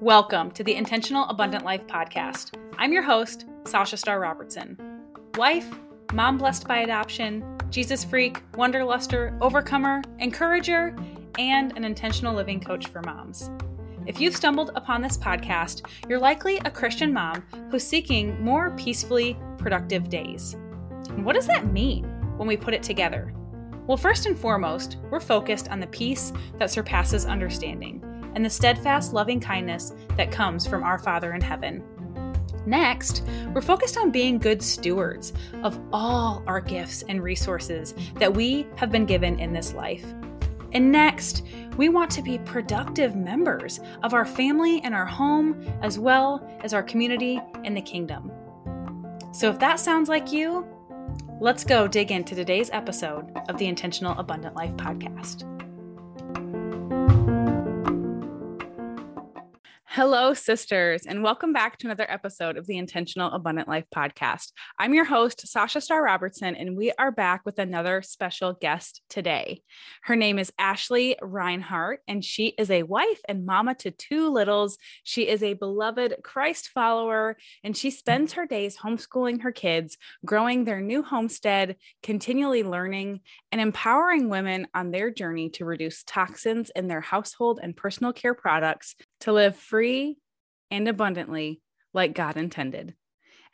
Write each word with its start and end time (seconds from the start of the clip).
Welcome 0.00 0.50
to 0.52 0.64
the 0.64 0.74
Intentional 0.74 1.28
Abundant 1.28 1.64
Life 1.64 1.86
podcast. 1.86 2.56
I'm 2.76 2.92
your 2.92 3.04
host, 3.04 3.46
Sasha 3.66 3.96
Star 3.96 4.18
Robertson. 4.18 4.76
Wife, 5.36 5.68
mom 6.12 6.38
blessed 6.38 6.66
by 6.66 6.78
adoption, 6.78 7.44
Jesus 7.70 8.02
freak, 8.02 8.42
wonderluster, 8.54 9.38
overcomer, 9.40 10.02
encourager, 10.18 10.96
and 11.38 11.76
an 11.76 11.84
intentional 11.84 12.34
living 12.34 12.58
coach 12.58 12.88
for 12.88 13.02
moms. 13.02 13.48
If 14.06 14.20
you've 14.20 14.34
stumbled 14.34 14.72
upon 14.74 15.02
this 15.02 15.16
podcast, 15.16 15.88
you're 16.08 16.18
likely 16.18 16.56
a 16.64 16.70
Christian 16.72 17.12
mom 17.12 17.44
who's 17.70 17.86
seeking 17.86 18.42
more 18.42 18.72
peacefully 18.72 19.38
productive 19.56 20.08
days. 20.08 20.54
And 21.10 21.24
what 21.24 21.36
does 21.36 21.46
that 21.46 21.72
mean 21.72 22.04
when 22.38 22.48
we 22.48 22.56
put 22.56 22.74
it 22.74 22.82
together? 22.82 23.32
Well, 23.86 23.96
first 23.96 24.26
and 24.26 24.36
foremost, 24.36 24.96
we're 25.10 25.20
focused 25.20 25.68
on 25.68 25.78
the 25.78 25.86
peace 25.86 26.32
that 26.58 26.70
surpasses 26.70 27.24
understanding 27.24 28.02
and 28.34 28.44
the 28.44 28.50
steadfast 28.50 29.12
loving 29.12 29.38
kindness 29.38 29.92
that 30.16 30.32
comes 30.32 30.66
from 30.66 30.82
our 30.82 30.98
Father 30.98 31.34
in 31.34 31.40
heaven. 31.40 31.84
Next, 32.66 33.22
we're 33.54 33.62
focused 33.62 33.96
on 33.96 34.10
being 34.10 34.38
good 34.38 34.60
stewards 34.60 35.32
of 35.62 35.80
all 35.92 36.42
our 36.48 36.60
gifts 36.60 37.02
and 37.08 37.22
resources 37.22 37.94
that 38.14 38.34
we 38.34 38.66
have 38.74 38.90
been 38.90 39.06
given 39.06 39.38
in 39.38 39.52
this 39.52 39.72
life. 39.72 40.04
And 40.72 40.90
next, 40.90 41.44
we 41.76 41.88
want 41.88 42.10
to 42.10 42.22
be 42.22 42.38
productive 42.38 43.14
members 43.14 43.78
of 44.02 44.14
our 44.14 44.24
family 44.24 44.80
and 44.82 44.94
our 44.94 45.06
home, 45.06 45.64
as 45.80 45.96
well 45.96 46.44
as 46.62 46.74
our 46.74 46.82
community 46.82 47.40
and 47.64 47.76
the 47.76 47.82
kingdom. 47.82 48.32
So, 49.32 49.48
if 49.48 49.60
that 49.60 49.78
sounds 49.78 50.08
like 50.08 50.32
you, 50.32 50.66
let's 51.40 51.64
go 51.64 51.86
dig 51.86 52.10
into 52.10 52.34
today's 52.34 52.70
episode 52.72 53.30
of 53.48 53.58
the 53.58 53.66
Intentional 53.66 54.18
Abundant 54.18 54.56
Life 54.56 54.72
podcast. 54.72 55.65
Hello, 59.96 60.34
sisters, 60.34 61.06
and 61.06 61.22
welcome 61.22 61.54
back 61.54 61.78
to 61.78 61.86
another 61.86 62.04
episode 62.10 62.58
of 62.58 62.66
the 62.66 62.76
Intentional 62.76 63.32
Abundant 63.32 63.66
Life 63.66 63.86
podcast. 63.90 64.52
I'm 64.78 64.92
your 64.92 65.06
host, 65.06 65.48
Sasha 65.48 65.80
Star 65.80 66.04
Robertson, 66.04 66.54
and 66.54 66.76
we 66.76 66.92
are 66.98 67.10
back 67.10 67.40
with 67.46 67.58
another 67.58 68.02
special 68.02 68.52
guest 68.52 69.00
today. 69.08 69.62
Her 70.02 70.14
name 70.14 70.38
is 70.38 70.52
Ashley 70.58 71.16
Reinhart, 71.22 72.00
and 72.06 72.22
she 72.22 72.48
is 72.58 72.70
a 72.70 72.82
wife 72.82 73.22
and 73.26 73.46
mama 73.46 73.74
to 73.76 73.90
two 73.90 74.28
littles. 74.28 74.76
She 75.02 75.28
is 75.28 75.42
a 75.42 75.54
beloved 75.54 76.16
Christ 76.22 76.68
follower, 76.74 77.38
and 77.64 77.74
she 77.74 77.90
spends 77.90 78.34
her 78.34 78.44
days 78.46 78.76
homeschooling 78.76 79.40
her 79.44 79.52
kids, 79.52 79.96
growing 80.26 80.64
their 80.64 80.82
new 80.82 81.02
homestead, 81.02 81.76
continually 82.02 82.62
learning, 82.62 83.20
and 83.50 83.62
empowering 83.62 84.28
women 84.28 84.66
on 84.74 84.90
their 84.90 85.10
journey 85.10 85.48
to 85.48 85.64
reduce 85.64 86.02
toxins 86.02 86.70
in 86.76 86.86
their 86.86 87.00
household 87.00 87.60
and 87.62 87.74
personal 87.74 88.12
care 88.12 88.34
products 88.34 88.94
to 89.20 89.32
live 89.32 89.56
free 89.56 90.18
and 90.70 90.88
abundantly 90.88 91.60
like 91.92 92.14
God 92.14 92.36
intended. 92.36 92.94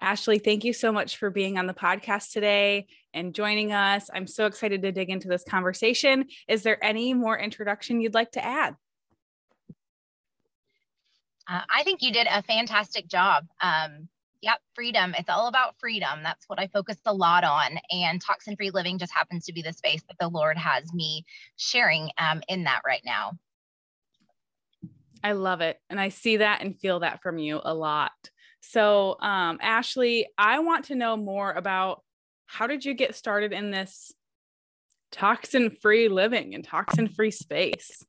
Ashley, 0.00 0.40
thank 0.40 0.64
you 0.64 0.72
so 0.72 0.90
much 0.90 1.16
for 1.16 1.30
being 1.30 1.58
on 1.58 1.68
the 1.68 1.74
podcast 1.74 2.32
today 2.32 2.86
and 3.14 3.34
joining 3.34 3.72
us. 3.72 4.10
I'm 4.12 4.26
so 4.26 4.46
excited 4.46 4.82
to 4.82 4.90
dig 4.90 5.10
into 5.10 5.28
this 5.28 5.44
conversation. 5.44 6.26
Is 6.48 6.64
there 6.64 6.82
any 6.84 7.14
more 7.14 7.38
introduction 7.38 8.00
you'd 8.00 8.14
like 8.14 8.32
to 8.32 8.44
add? 8.44 8.74
Uh, 11.48 11.60
I 11.72 11.84
think 11.84 12.02
you 12.02 12.12
did 12.12 12.26
a 12.28 12.42
fantastic 12.42 13.06
job. 13.06 13.46
Um, 13.60 14.08
yep, 14.40 14.58
freedom. 14.74 15.14
It's 15.16 15.28
all 15.28 15.46
about 15.46 15.76
freedom. 15.78 16.24
That's 16.24 16.48
what 16.48 16.58
I 16.58 16.66
focus 16.66 16.96
a 17.06 17.14
lot 17.14 17.44
on. 17.44 17.78
And 17.90 18.20
toxin 18.20 18.56
free 18.56 18.70
living 18.70 18.98
just 18.98 19.12
happens 19.12 19.46
to 19.46 19.52
be 19.52 19.62
the 19.62 19.72
space 19.72 20.02
that 20.08 20.18
the 20.18 20.28
Lord 20.28 20.58
has 20.58 20.92
me 20.92 21.24
sharing 21.56 22.10
um, 22.18 22.42
in 22.48 22.64
that 22.64 22.80
right 22.84 23.02
now. 23.04 23.38
I 25.22 25.32
love 25.32 25.60
it. 25.60 25.78
And 25.88 26.00
I 26.00 26.08
see 26.08 26.38
that 26.38 26.62
and 26.62 26.78
feel 26.78 27.00
that 27.00 27.22
from 27.22 27.38
you 27.38 27.60
a 27.62 27.74
lot. 27.74 28.12
So, 28.60 29.16
um, 29.20 29.58
Ashley, 29.60 30.28
I 30.38 30.60
want 30.60 30.86
to 30.86 30.94
know 30.94 31.16
more 31.16 31.50
about 31.50 32.02
how 32.46 32.66
did 32.66 32.84
you 32.84 32.94
get 32.94 33.14
started 33.14 33.52
in 33.52 33.70
this 33.70 34.12
toxin 35.10 35.70
free 35.70 36.08
living 36.08 36.54
and 36.54 36.64
toxin 36.64 37.08
free 37.08 37.30
space? 37.30 38.04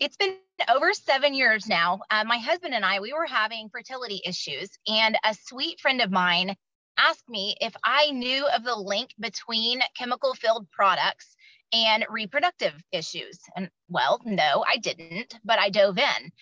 It's 0.00 0.16
been 0.16 0.36
over 0.68 0.92
seven 0.92 1.34
years 1.34 1.66
now. 1.68 2.00
Uh, 2.10 2.24
my 2.24 2.38
husband 2.38 2.74
and 2.74 2.84
I, 2.84 3.00
we 3.00 3.12
were 3.12 3.26
having 3.26 3.68
fertility 3.70 4.20
issues, 4.24 4.70
and 4.86 5.16
a 5.24 5.34
sweet 5.34 5.80
friend 5.80 6.00
of 6.00 6.10
mine 6.10 6.54
asked 6.98 7.28
me 7.28 7.56
if 7.60 7.74
I 7.84 8.10
knew 8.10 8.46
of 8.48 8.64
the 8.64 8.74
link 8.74 9.10
between 9.20 9.80
chemical 9.96 10.34
filled 10.34 10.70
products 10.70 11.35
and 11.72 12.06
reproductive 12.08 12.74
issues. 12.92 13.38
And 13.56 13.70
well, 13.88 14.20
no, 14.24 14.64
I 14.68 14.76
didn't, 14.78 15.38
but 15.44 15.58
I 15.58 15.70
dove 15.70 15.98
in. 15.98 16.32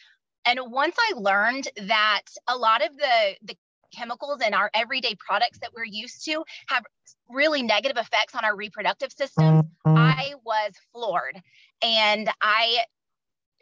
And 0.47 0.61
once 0.71 0.95
I 0.99 1.13
learned 1.17 1.69
that 1.87 2.23
a 2.49 2.57
lot 2.57 2.85
of 2.85 2.97
the, 2.97 3.37
the 3.43 3.57
chemicals 3.95 4.43
in 4.47 4.53
our 4.55 4.71
everyday 4.75 5.15
products 5.15 5.59
that 5.61 5.71
we're 5.75 5.85
used 5.85 6.25
to 6.27 6.45
have 6.69 6.85
really 7.29 7.63
negative 7.63 7.97
effects 7.97 8.35
on 8.35 8.45
our 8.45 8.55
reproductive 8.55 9.13
systems, 9.13 9.65
I 9.87 10.35
was 10.45 10.73
floored. 10.93 11.41
And 11.83 12.29
I 12.43 12.85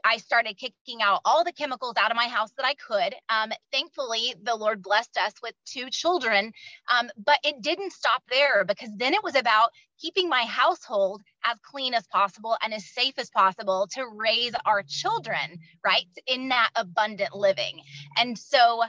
I 0.04 0.16
started 0.16 0.58
kicking 0.58 1.00
out 1.00 1.20
all 1.24 1.44
the 1.44 1.52
chemicals 1.52 1.94
out 1.96 2.10
of 2.10 2.16
my 2.16 2.26
house 2.26 2.50
that 2.56 2.66
I 2.66 2.74
could. 2.74 3.14
Um, 3.28 3.52
thankfully, 3.70 4.34
the 4.42 4.56
Lord 4.56 4.82
blessed 4.82 5.16
us 5.16 5.32
with 5.42 5.54
two 5.64 5.90
children, 5.90 6.52
um, 6.90 7.08
but 7.24 7.38
it 7.44 7.62
didn't 7.62 7.92
stop 7.92 8.22
there 8.28 8.64
because 8.64 8.90
then 8.96 9.14
it 9.14 9.22
was 9.22 9.36
about 9.36 9.70
keeping 10.02 10.28
my 10.28 10.44
household 10.44 11.22
as 11.46 11.56
clean 11.62 11.94
as 11.94 12.06
possible 12.08 12.56
and 12.62 12.74
as 12.74 12.84
safe 12.84 13.14
as 13.18 13.30
possible 13.30 13.88
to 13.92 14.04
raise 14.06 14.52
our 14.66 14.82
children, 14.82 15.60
right, 15.84 16.04
in 16.26 16.48
that 16.48 16.70
abundant 16.74 17.34
living. 17.34 17.80
And 18.18 18.36
so 18.36 18.82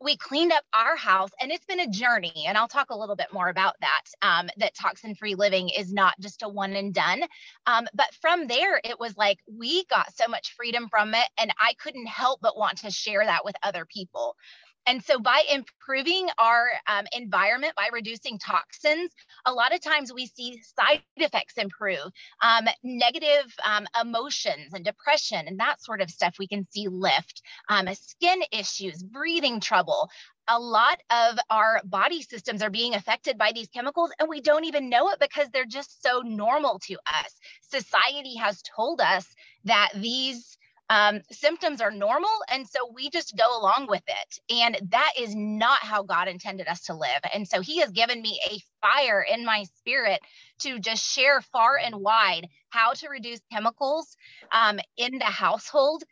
we 0.00 0.16
cleaned 0.16 0.52
up 0.52 0.64
our 0.74 0.96
house 0.96 1.30
and 1.40 1.50
it's 1.50 1.64
been 1.64 1.80
a 1.80 1.88
journey 1.88 2.44
and 2.46 2.58
i'll 2.58 2.68
talk 2.68 2.90
a 2.90 2.98
little 2.98 3.16
bit 3.16 3.32
more 3.32 3.48
about 3.48 3.74
that 3.80 4.02
um, 4.20 4.48
that 4.58 4.74
toxin 4.74 5.14
free 5.14 5.34
living 5.34 5.70
is 5.70 5.92
not 5.92 6.14
just 6.20 6.42
a 6.42 6.48
one 6.48 6.74
and 6.74 6.92
done 6.92 7.22
um, 7.66 7.86
but 7.94 8.12
from 8.20 8.46
there 8.46 8.78
it 8.84 9.00
was 9.00 9.16
like 9.16 9.38
we 9.50 9.84
got 9.86 10.14
so 10.14 10.28
much 10.28 10.54
freedom 10.54 10.88
from 10.90 11.14
it 11.14 11.26
and 11.38 11.50
i 11.60 11.72
couldn't 11.82 12.06
help 12.06 12.40
but 12.42 12.58
want 12.58 12.76
to 12.76 12.90
share 12.90 13.24
that 13.24 13.44
with 13.44 13.56
other 13.62 13.86
people 13.86 14.36
and 14.86 15.02
so, 15.04 15.18
by 15.18 15.42
improving 15.52 16.28
our 16.38 16.68
um, 16.86 17.06
environment, 17.12 17.72
by 17.76 17.88
reducing 17.92 18.38
toxins, 18.38 19.10
a 19.44 19.52
lot 19.52 19.74
of 19.74 19.80
times 19.80 20.12
we 20.12 20.26
see 20.26 20.60
side 20.62 21.02
effects 21.16 21.54
improve, 21.56 22.10
um, 22.40 22.66
negative 22.84 23.52
um, 23.64 23.86
emotions 24.00 24.72
and 24.74 24.84
depression 24.84 25.46
and 25.46 25.58
that 25.58 25.82
sort 25.82 26.00
of 26.00 26.10
stuff 26.10 26.36
we 26.38 26.46
can 26.46 26.66
see 26.70 26.86
lift, 26.88 27.42
um, 27.68 27.88
skin 27.94 28.42
issues, 28.52 29.02
breathing 29.02 29.60
trouble. 29.60 30.08
A 30.48 30.60
lot 30.60 31.00
of 31.10 31.38
our 31.50 31.80
body 31.84 32.22
systems 32.22 32.62
are 32.62 32.70
being 32.70 32.94
affected 32.94 33.36
by 33.36 33.50
these 33.52 33.68
chemicals, 33.68 34.12
and 34.20 34.28
we 34.28 34.40
don't 34.40 34.64
even 34.64 34.88
know 34.88 35.08
it 35.10 35.18
because 35.18 35.48
they're 35.50 35.64
just 35.64 36.00
so 36.00 36.20
normal 36.24 36.78
to 36.86 36.94
us. 36.94 37.34
Society 37.62 38.36
has 38.36 38.62
told 38.62 39.00
us 39.00 39.26
that 39.64 39.88
these 39.96 40.56
um, 40.88 41.20
symptoms 41.30 41.80
are 41.80 41.90
normal. 41.90 42.30
And 42.50 42.66
so 42.66 42.90
we 42.94 43.10
just 43.10 43.36
go 43.36 43.58
along 43.58 43.86
with 43.88 44.02
it. 44.06 44.54
And 44.62 44.78
that 44.90 45.12
is 45.18 45.34
not 45.34 45.78
how 45.80 46.02
God 46.02 46.28
intended 46.28 46.68
us 46.68 46.82
to 46.84 46.94
live. 46.94 47.20
And 47.32 47.46
so 47.46 47.60
He 47.60 47.78
has 47.80 47.90
given 47.90 48.20
me 48.22 48.40
a 48.50 48.60
fire 48.80 49.22
in 49.22 49.44
my 49.44 49.64
spirit 49.78 50.20
to 50.60 50.78
just 50.78 51.04
share 51.04 51.40
far 51.40 51.76
and 51.76 51.96
wide 51.96 52.48
how 52.70 52.92
to 52.92 53.08
reduce 53.08 53.40
chemicals 53.52 54.16
um, 54.52 54.78
in 54.96 55.18
the 55.18 55.24
household 55.24 56.02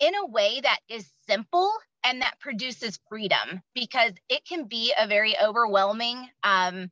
in 0.00 0.14
a 0.14 0.26
way 0.26 0.60
that 0.62 0.80
is 0.88 1.08
simple 1.28 1.70
and 2.04 2.22
that 2.22 2.40
produces 2.40 2.98
freedom 3.08 3.62
because 3.74 4.12
it 4.28 4.44
can 4.46 4.66
be 4.66 4.92
a 4.98 5.06
very 5.06 5.36
overwhelming 5.38 6.28
um, 6.42 6.90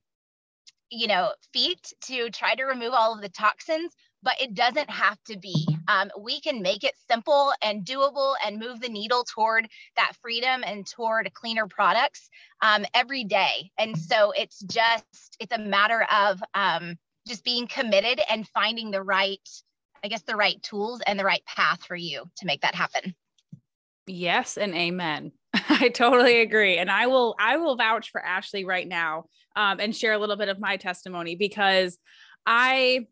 you 0.91 1.07
know 1.07 1.33
feat 1.53 1.93
to 2.03 2.31
try 2.31 2.55
to 2.55 2.65
remove 2.65 2.93
all 2.93 3.15
of 3.15 3.21
the 3.21 3.29
toxins 3.29 3.93
but 4.23 4.35
it 4.41 4.55
doesn't 4.55 4.91
have 4.91 5.23
to 5.25 5.39
be. 5.39 5.67
Um, 5.89 6.11
we 6.21 6.41
can 6.41 6.63
make 6.63 6.85
it 6.85 6.95
simple 7.11 7.53
and 7.63 7.85
doable 7.85 8.35
and 8.45 8.59
move 8.59 8.81
the 8.81 8.89
needle 8.89 9.25
toward 9.25 9.69
that 9.97 10.13
freedom 10.21 10.63
and 10.65 10.87
toward 10.87 11.33
cleaner 11.35 11.67
products 11.67 12.29
um, 12.63 12.85
every 12.95 13.25
day. 13.25 13.71
And 13.79 13.97
so 13.97 14.33
it's 14.33 14.61
just, 14.61 15.37
it's 15.41 15.55
a 15.55 15.59
matter 15.59 16.07
of 16.13 16.43
um, 16.55 16.97
just 17.27 17.45
being 17.45 17.67
committed 17.67 18.21
and 18.31 18.49
finding 18.49 18.91
the 18.91 19.03
right, 19.03 19.49
I 20.03 20.09
guess, 20.09 20.23
the 20.23 20.37
right 20.37 20.63
tools 20.63 21.01
and 21.07 21.19
the 21.19 21.25
right 21.25 21.45
path 21.47 21.85
for 21.85 21.97
you 21.97 22.25
to 22.39 22.47
make 22.47 22.63
that 22.63 22.75
happen. 22.75 23.15
Yes 24.07 24.57
and 24.57 24.75
amen. 24.75 25.33
I 25.55 25.91
totally 25.91 26.41
agree. 26.41 26.79
And 26.79 26.91
I 26.91 27.07
will 27.07 27.35
I 27.39 27.59
will 27.59 27.77
vouch 27.77 28.11
for 28.11 28.25
Ashley 28.25 28.65
right 28.65 28.87
now 28.87 29.27
um, 29.55 29.81
and 29.81 29.95
share 29.95 30.13
a 30.13 30.19
little 30.19 30.37
bit 30.37 30.49
of 30.49 30.59
my 30.59 30.77
testimony 30.77 31.37
because 31.37 31.99
I 32.47 33.07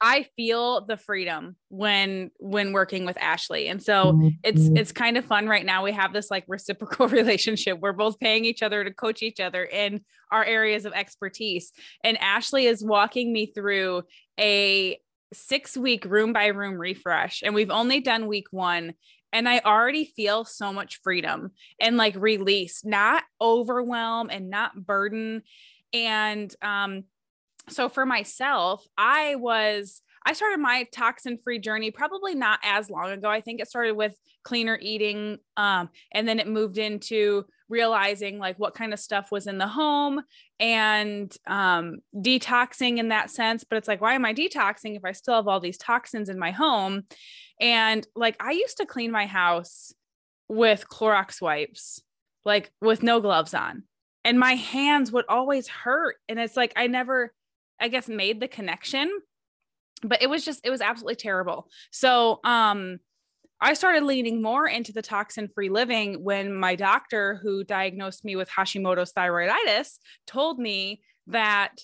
I 0.00 0.26
feel 0.36 0.84
the 0.84 0.96
freedom 0.96 1.56
when 1.68 2.30
when 2.38 2.72
working 2.72 3.06
with 3.06 3.16
Ashley. 3.20 3.68
And 3.68 3.82
so 3.82 4.32
it's 4.42 4.62
mm-hmm. 4.62 4.76
it's 4.76 4.92
kind 4.92 5.16
of 5.16 5.24
fun 5.24 5.48
right 5.48 5.64
now. 5.64 5.82
We 5.82 5.92
have 5.92 6.12
this 6.12 6.30
like 6.30 6.44
reciprocal 6.46 7.08
relationship. 7.08 7.80
We're 7.80 7.92
both 7.92 8.20
paying 8.20 8.44
each 8.44 8.62
other 8.62 8.84
to 8.84 8.92
coach 8.92 9.22
each 9.22 9.40
other 9.40 9.64
in 9.64 10.02
our 10.30 10.44
areas 10.44 10.84
of 10.84 10.92
expertise. 10.92 11.72
And 12.02 12.18
Ashley 12.18 12.66
is 12.66 12.84
walking 12.84 13.32
me 13.32 13.46
through 13.46 14.02
a 14.38 14.98
6 15.32 15.76
week 15.78 16.04
room 16.04 16.32
by 16.32 16.46
room 16.46 16.74
refresh 16.74 17.42
and 17.42 17.54
we've 17.54 17.70
only 17.70 18.00
done 18.00 18.28
week 18.28 18.46
1 18.52 18.94
and 19.32 19.48
I 19.48 19.58
already 19.60 20.04
feel 20.04 20.44
so 20.44 20.72
much 20.72 21.00
freedom 21.02 21.50
and 21.80 21.96
like 21.96 22.14
release, 22.14 22.84
not 22.84 23.24
overwhelm 23.40 24.28
and 24.30 24.48
not 24.48 24.76
burden 24.76 25.42
and 25.92 26.54
um 26.62 27.04
so 27.68 27.88
for 27.88 28.04
myself, 28.06 28.84
I 28.96 29.36
was 29.36 30.02
I 30.26 30.32
started 30.32 30.58
my 30.58 30.86
toxin 30.90 31.38
free 31.42 31.58
journey 31.58 31.90
probably 31.90 32.34
not 32.34 32.58
as 32.62 32.88
long 32.88 33.10
ago. 33.10 33.28
I 33.28 33.42
think 33.42 33.60
it 33.60 33.68
started 33.68 33.94
with 33.94 34.16
cleaner 34.42 34.78
eating 34.80 35.38
um, 35.56 35.90
and 36.12 36.26
then 36.26 36.38
it 36.38 36.48
moved 36.48 36.78
into 36.78 37.44
realizing 37.68 38.38
like 38.38 38.58
what 38.58 38.74
kind 38.74 38.92
of 38.92 39.00
stuff 39.00 39.30
was 39.30 39.46
in 39.46 39.58
the 39.58 39.66
home 39.66 40.22
and 40.60 41.34
um, 41.46 41.98
detoxing 42.16 42.98
in 42.98 43.08
that 43.08 43.30
sense. 43.30 43.64
But 43.64 43.76
it's 43.76 43.88
like, 43.88 44.00
why 44.00 44.14
am 44.14 44.24
I 44.24 44.32
detoxing 44.32 44.96
if 44.96 45.04
I 45.04 45.12
still 45.12 45.34
have 45.34 45.48
all 45.48 45.60
these 45.60 45.78
toxins 45.78 46.28
in 46.28 46.38
my 46.38 46.52
home? 46.52 47.02
And 47.60 48.06
like, 48.14 48.36
I 48.40 48.52
used 48.52 48.78
to 48.78 48.86
clean 48.86 49.10
my 49.10 49.26
house 49.26 49.92
with 50.48 50.88
Clorox 50.88 51.40
wipes, 51.40 52.00
like 52.44 52.70
with 52.80 53.02
no 53.02 53.20
gloves 53.20 53.54
on. 53.54 53.84
And 54.24 54.38
my 54.38 54.54
hands 54.54 55.12
would 55.12 55.26
always 55.28 55.68
hurt. 55.68 56.16
And 56.28 56.38
it's 56.38 56.56
like, 56.56 56.72
I 56.76 56.86
never, 56.86 57.32
I 57.80 57.88
guess, 57.88 58.08
made 58.08 58.40
the 58.40 58.48
connection. 58.48 59.10
But 60.02 60.22
it 60.22 60.28
was 60.28 60.44
just, 60.44 60.60
it 60.64 60.70
was 60.70 60.80
absolutely 60.80 61.16
terrible. 61.16 61.68
So, 61.90 62.40
um, 62.44 62.98
I 63.60 63.72
started 63.74 64.02
leaning 64.02 64.42
more 64.42 64.66
into 64.66 64.92
the 64.92 65.00
toxin 65.00 65.48
free 65.48 65.70
living 65.70 66.22
when 66.22 66.54
my 66.54 66.74
doctor, 66.74 67.40
who 67.42 67.64
diagnosed 67.64 68.24
me 68.24 68.36
with 68.36 68.50
Hashimoto's 68.50 69.12
thyroiditis, 69.12 69.98
told 70.26 70.58
me 70.58 71.00
that 71.28 71.76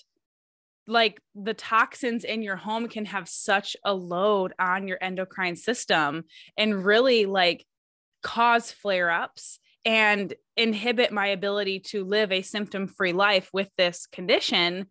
like 0.87 1.21
the 1.35 1.53
toxins 1.53 2.23
in 2.23 2.41
your 2.41 2.55
home 2.55 2.87
can 2.87 3.05
have 3.05 3.27
such 3.27 3.77
a 3.83 3.93
load 3.93 4.53
on 4.59 4.87
your 4.87 4.97
endocrine 5.01 5.55
system 5.55 6.25
and 6.57 6.85
really 6.85 7.25
like 7.25 7.65
cause 8.21 8.71
flare 8.71 9.09
ups 9.09 9.59
and 9.85 10.33
inhibit 10.57 11.11
my 11.11 11.27
ability 11.27 11.79
to 11.79 12.03
live 12.03 12.31
a 12.31 12.41
symptom 12.41 12.87
free 12.87 13.13
life 13.13 13.49
with 13.53 13.69
this 13.77 14.05
condition 14.11 14.87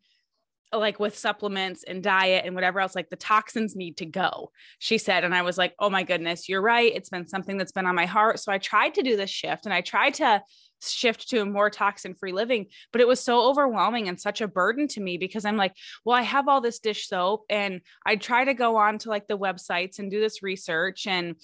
like 0.73 1.01
with 1.01 1.19
supplements 1.19 1.83
and 1.83 2.03
diet 2.03 2.45
and 2.45 2.55
whatever 2.55 2.81
else, 2.81 2.95
like 2.95 3.11
the 3.11 3.17
toxins 3.17 3.75
need 3.75 3.97
to 3.97 4.07
go, 4.07 4.53
she 4.79 4.99
said. 4.99 5.25
And 5.25 5.35
I 5.35 5.43
was 5.43 5.59
like, 5.59 5.75
oh 5.79 5.91
my 5.91 6.05
goodness, 6.05 6.49
you're 6.49 6.63
right. 6.63 6.93
It's 6.95 7.09
been 7.09 7.27
something 7.27 7.57
that's 7.57 7.73
been 7.73 7.87
on 7.87 7.95
my 7.95 8.07
heart. 8.07 8.39
So 8.39 8.53
I 8.53 8.59
tried 8.59 8.95
to 8.95 9.03
do 9.03 9.17
this 9.17 9.31
shift 9.31 9.67
and 9.67 9.75
I 9.75 9.81
tried 9.81 10.15
to 10.15 10.43
shift 10.83 11.29
to 11.31 11.41
a 11.41 11.45
more 11.45 11.71
toxin 11.71 12.15
free 12.15 12.33
living, 12.33 12.67
but 12.93 13.01
it 13.01 13.09
was 13.09 13.21
so 13.21 13.49
overwhelming 13.49 14.09
and 14.09 14.21
such 14.21 14.41
a 14.41 14.49
burden 14.49 14.89
to 14.89 15.01
me 15.01 15.19
because 15.19 15.45
I'm 15.45 15.57
like, 15.57 15.75
well, 16.05 16.17
I 16.17 16.23
have 16.23 16.49
all 16.49 16.61
this 16.61 16.79
dish 16.79 17.09
soap 17.09 17.45
and 17.51 17.81
I 18.07 18.17
try 18.17 18.45
to 18.45 18.55
go 18.55 18.77
on 18.77 18.99
to 18.99 19.11
like 19.11 19.27
the 19.27 19.39
websites 19.39 19.99
and 19.99 20.11
do 20.11 20.21
this 20.21 20.43
research 20.43 21.07
and 21.07 21.37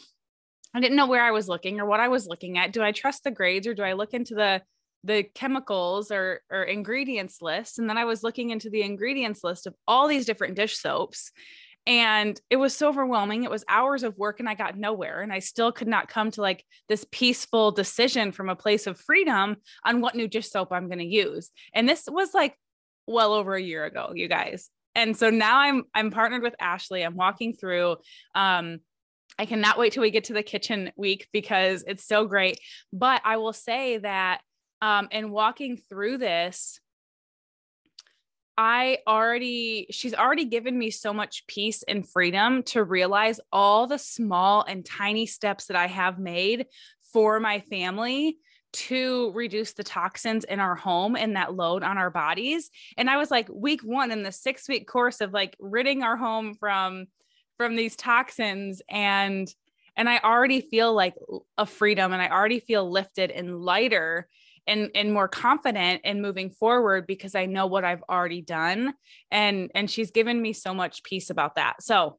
I 0.75 0.81
didn't 0.81 0.97
know 0.97 1.07
where 1.07 1.23
I 1.25 1.31
was 1.31 1.49
looking 1.49 1.81
or 1.81 1.87
what 1.87 2.01
I 2.01 2.09
was 2.09 2.27
looking 2.27 2.59
at. 2.59 2.73
Do 2.73 2.83
I 2.83 2.93
trust 2.93 3.25
the 3.25 3.31
grades 3.31 3.67
or 3.67 3.75
do 3.75 3.83
I 3.83 3.95
look 3.95 4.15
into 4.15 4.35
the 4.35 4.63
the 5.07 5.25
chemicals 5.35 6.11
or, 6.11 6.41
or 6.51 6.65
ingredients 6.65 7.41
list. 7.41 7.79
And 7.79 7.89
then 7.89 7.97
I 7.97 8.05
was 8.05 8.23
looking 8.23 8.51
into 8.51 8.69
the 8.69 8.83
ingredients 8.83 9.45
list 9.45 9.67
of 9.67 9.75
all 9.87 10.09
these 10.09 10.27
different 10.27 10.57
dish 10.57 10.77
soaps. 10.77 11.31
And 11.87 12.39
it 12.51 12.57
was 12.57 12.77
so 12.77 12.89
overwhelming. 12.89 13.45
It 13.45 13.51
was 13.51 13.65
hours 13.69 14.03
of 14.03 14.19
work 14.19 14.41
and 14.41 14.49
I 14.49 14.55
got 14.55 14.77
nowhere. 14.77 15.23
And 15.23 15.33
I 15.33 15.39
still 15.39 15.71
could 15.71 15.87
not 15.87 16.09
come 16.09 16.33
to 16.33 16.41
like 16.41 16.65
this 16.89 17.07
peaceful 17.13 17.71
decision 17.71 18.33
from 18.33 18.49
a 18.49 18.57
place 18.57 18.89
of 18.89 18.99
freedom 18.99 19.57
on 19.85 20.01
what 20.01 20.17
new 20.17 20.27
dish 20.27 20.51
soap 20.51 20.73
I'm 20.73 20.89
going 20.89 20.99
to 20.99 21.05
use. 21.05 21.51
And 21.73 21.89
this 21.89 22.03
was 22.09 22.35
like 22.35 22.59
well 23.07 23.33
over 23.33 23.55
a 23.55 23.63
year 23.63 23.85
ago, 23.85 24.11
you 24.15 24.27
guys. 24.27 24.69
And 24.97 25.17
so 25.17 25.31
now 25.31 25.61
I'm 25.61 25.85
I'm 25.95 26.11
partnered 26.11 26.43
with 26.43 26.57
Ashley. 26.59 27.03
I'm 27.03 27.15
walking 27.15 27.55
through 27.55 27.99
um 28.35 28.81
I 29.39 29.47
cannot 29.47 29.79
wait 29.79 29.93
till 29.93 30.01
we 30.01 30.11
get 30.11 30.25
to 30.25 30.33
the 30.33 30.43
kitchen 30.43 30.91
week 30.97 31.29
because 31.33 31.85
it's 31.87 32.07
so 32.07 32.27
great. 32.27 32.59
But 32.93 33.21
I 33.25 33.37
will 33.37 33.53
say 33.53 33.99
that 33.99 34.41
um, 34.83 35.09
and 35.11 35.31
walking 35.31 35.77
through 35.77 36.19
this, 36.19 36.81
I 38.59 38.99
already, 39.07 39.87
she's 39.91 40.15
already 40.15 40.47
given 40.47 40.79
me 40.79 40.91
so 40.91 41.13
much 41.13 41.47
peace 41.47 41.83
and 41.83 42.09
freedom 42.09 42.63
to 42.65 42.83
realize 42.85 43.39
all 43.53 43.87
the 43.87 43.99
small 43.99 44.65
and 44.67 44.85
tiny 44.85 45.27
steps 45.27 45.67
that 45.67 45.77
I 45.77 45.87
have 45.87 46.19
made 46.19 46.67
for 47.13 47.39
my 47.39 47.61
family 47.61 48.39
to 48.73 49.31
reduce 49.35 49.73
the 49.73 49.85
toxins 49.85 50.45
in 50.45 50.61
our 50.61 50.75
home 50.75 51.17
and 51.17 51.37
that 51.37 51.55
load 51.55 51.83
on 51.83 51.99
our 51.99 52.11
bodies. 52.11 52.71
And 52.97 53.09
I 53.09 53.17
was 53.17 53.31
like, 53.31 53.49
week 53.51 53.83
one 53.83 54.11
in 54.11 54.23
the 54.23 54.33
six 54.33 54.69
week 54.69 54.87
course 54.87 55.21
of 55.21 55.33
like 55.33 55.57
ridding 55.59 56.03
our 56.03 56.17
home 56.17 56.55
from 56.55 57.07
from 57.57 57.75
these 57.75 57.97
toxins 57.97 58.83
and 58.89 59.49
and 59.97 60.11
I 60.11 60.19
already 60.19 60.61
feel 60.61 60.93
like 60.93 61.15
a 61.57 61.65
freedom 61.65 62.13
and 62.13 62.21
I 62.21 62.29
already 62.29 62.61
feel 62.61 62.91
lifted 62.91 63.31
and 63.31 63.63
lighter 63.63 64.29
and 64.67 64.91
and 64.95 65.13
more 65.13 65.29
confident 65.29 66.03
in 66.05 66.21
moving 66.21 66.51
forward 66.51 67.07
because 67.07 67.35
I 67.35 67.47
know 67.47 67.67
what 67.67 67.85
I've 67.85 68.03
already 68.09 68.43
done. 68.43 68.95
And 69.31 69.71
and 69.75 69.91
she's 69.91 70.11
given 70.11 70.41
me 70.41 70.53
so 70.53 70.75
much 70.75 71.03
peace 71.03 71.31
about 71.31 71.55
that. 71.57 71.83
So 71.83 72.19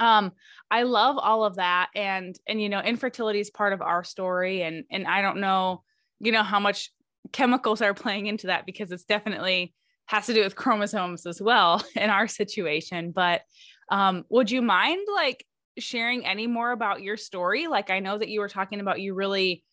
um 0.00 0.32
I 0.70 0.82
love 0.82 1.16
all 1.18 1.44
of 1.44 1.56
that. 1.56 1.88
And 1.94 2.38
and 2.46 2.60
you 2.60 2.68
know 2.68 2.80
infertility 2.80 3.40
is 3.40 3.50
part 3.50 3.72
of 3.72 3.82
our 3.82 4.04
story. 4.04 4.62
And 4.62 4.84
and 4.90 5.06
I 5.06 5.22
don't 5.22 5.40
know 5.40 5.82
you 6.20 6.32
know 6.32 6.42
how 6.42 6.60
much 6.60 6.90
chemicals 7.32 7.80
are 7.80 7.94
playing 7.94 8.26
into 8.26 8.48
that 8.48 8.66
because 8.66 8.92
it's 8.92 9.04
definitely 9.04 9.74
has 10.06 10.26
to 10.26 10.34
do 10.34 10.44
with 10.44 10.56
chromosomes 10.56 11.26
as 11.26 11.40
well 11.40 11.82
in 11.96 12.10
our 12.10 12.28
situation. 12.28 13.12
But 13.12 13.42
um 13.90 14.24
would 14.28 14.50
you 14.50 14.60
mind 14.60 15.06
like 15.12 15.46
sharing 15.78 16.26
any 16.26 16.46
more 16.46 16.72
about 16.72 17.02
your 17.02 17.16
story? 17.16 17.66
Like 17.66 17.90
I 17.90 18.00
know 18.00 18.18
that 18.18 18.28
you 18.28 18.40
were 18.40 18.48
talking 18.48 18.80
about 18.80 19.00
you 19.00 19.14
really 19.14 19.64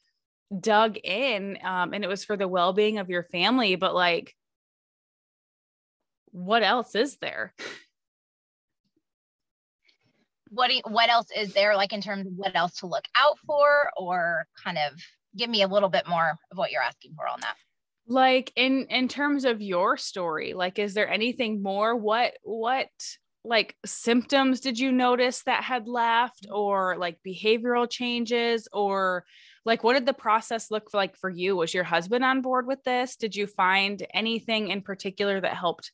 dug 0.60 0.98
in 0.98 1.58
um, 1.64 1.94
and 1.94 2.04
it 2.04 2.08
was 2.08 2.26
for 2.26 2.36
the 2.36 2.48
well-being 2.48 2.98
of 2.98 3.10
your 3.10 3.24
family 3.24 3.76
but 3.76 3.96
like 3.96 4.36
what 6.32 6.64
else 6.64 6.96
is 6.96 7.18
there? 7.18 7.54
What 10.50 10.68
do 10.68 10.76
you, 10.76 10.82
what 10.86 11.10
else 11.10 11.28
is 11.36 11.54
there 11.54 11.76
like 11.76 11.94
in 11.94 12.02
terms 12.02 12.28
of 12.28 12.34
what 12.36 12.56
else 12.56 12.80
to 12.80 12.88
look 12.88 13.06
out 13.18 13.38
for 13.46 13.90
or 13.96 14.46
kind 14.62 14.78
of 14.78 15.00
give 15.38 15.50
me 15.50 15.62
a 15.62 15.68
little 15.68 15.90
bit 15.90 16.08
more 16.08 16.38
of 16.52 16.58
what 16.58 16.72
you're 16.72 16.82
asking 16.82 17.14
for 17.16 17.28
on 17.28 17.40
that? 17.42 17.56
Like 18.08 18.52
in 18.56 18.88
in 18.90 19.08
terms 19.08 19.46
of 19.46 19.62
your 19.62 19.96
story 19.96 20.54
like 20.54 20.80
is 20.80 20.94
there 20.94 21.10
anything 21.10 21.62
more? 21.62 21.96
What 21.96 22.34
what 22.44 22.90
like 23.44 23.76
symptoms 23.86 24.60
did 24.60 24.78
you 24.78 24.92
notice 24.92 25.44
that 25.44 25.64
had 25.64 25.88
left 25.88 26.48
or 26.52 26.98
like 26.98 27.18
behavioral 27.26 27.90
changes 27.90 28.68
or 28.74 29.24
like 29.66 29.84
what 29.84 29.94
did 29.94 30.06
the 30.06 30.14
process 30.14 30.72
look 30.72 30.94
like 30.94 31.16
for 31.16 31.30
you? 31.30 31.56
Was 31.56 31.74
your 31.74 31.84
husband 31.84 32.24
on 32.24 32.42
board 32.42 32.68
with 32.68 32.84
this? 32.84 33.16
Did 33.16 33.36
you 33.36 33.48
find 33.48 34.06
anything 34.14 34.70
in 34.70 34.82
particular 34.82 35.40
that 35.40 35.56
helped 35.56 35.92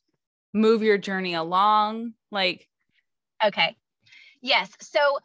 move 0.54 0.82
your 0.82 0.98
journey 0.98 1.34
along? 1.34 2.14
Like 2.30 2.66
okay. 3.44 3.76
Yes. 4.40 4.70
So 4.80 5.18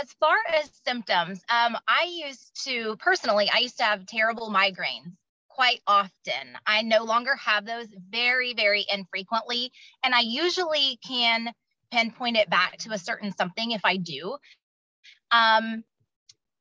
as 0.00 0.12
far 0.18 0.36
as 0.54 0.70
symptoms 0.86 1.42
um, 1.50 1.76
i 1.86 2.06
used 2.08 2.64
to 2.64 2.96
personally 2.96 3.50
i 3.54 3.58
used 3.58 3.76
to 3.76 3.84
have 3.84 4.06
terrible 4.06 4.48
migraines 4.48 5.12
quite 5.48 5.80
often. 5.86 6.56
I 6.66 6.80
no 6.80 7.04
longer 7.04 7.36
have 7.36 7.66
those 7.66 7.88
very 8.10 8.54
very 8.54 8.86
infrequently 8.90 9.70
and 10.02 10.14
i 10.14 10.20
usually 10.20 10.98
can 11.06 11.52
pinpoint 11.90 12.38
it 12.38 12.48
back 12.48 12.78
to 12.78 12.92
a 12.92 12.98
certain 12.98 13.32
something 13.32 13.72
if 13.72 13.82
i 13.84 13.96
do. 13.96 14.36
Um, 15.30 15.84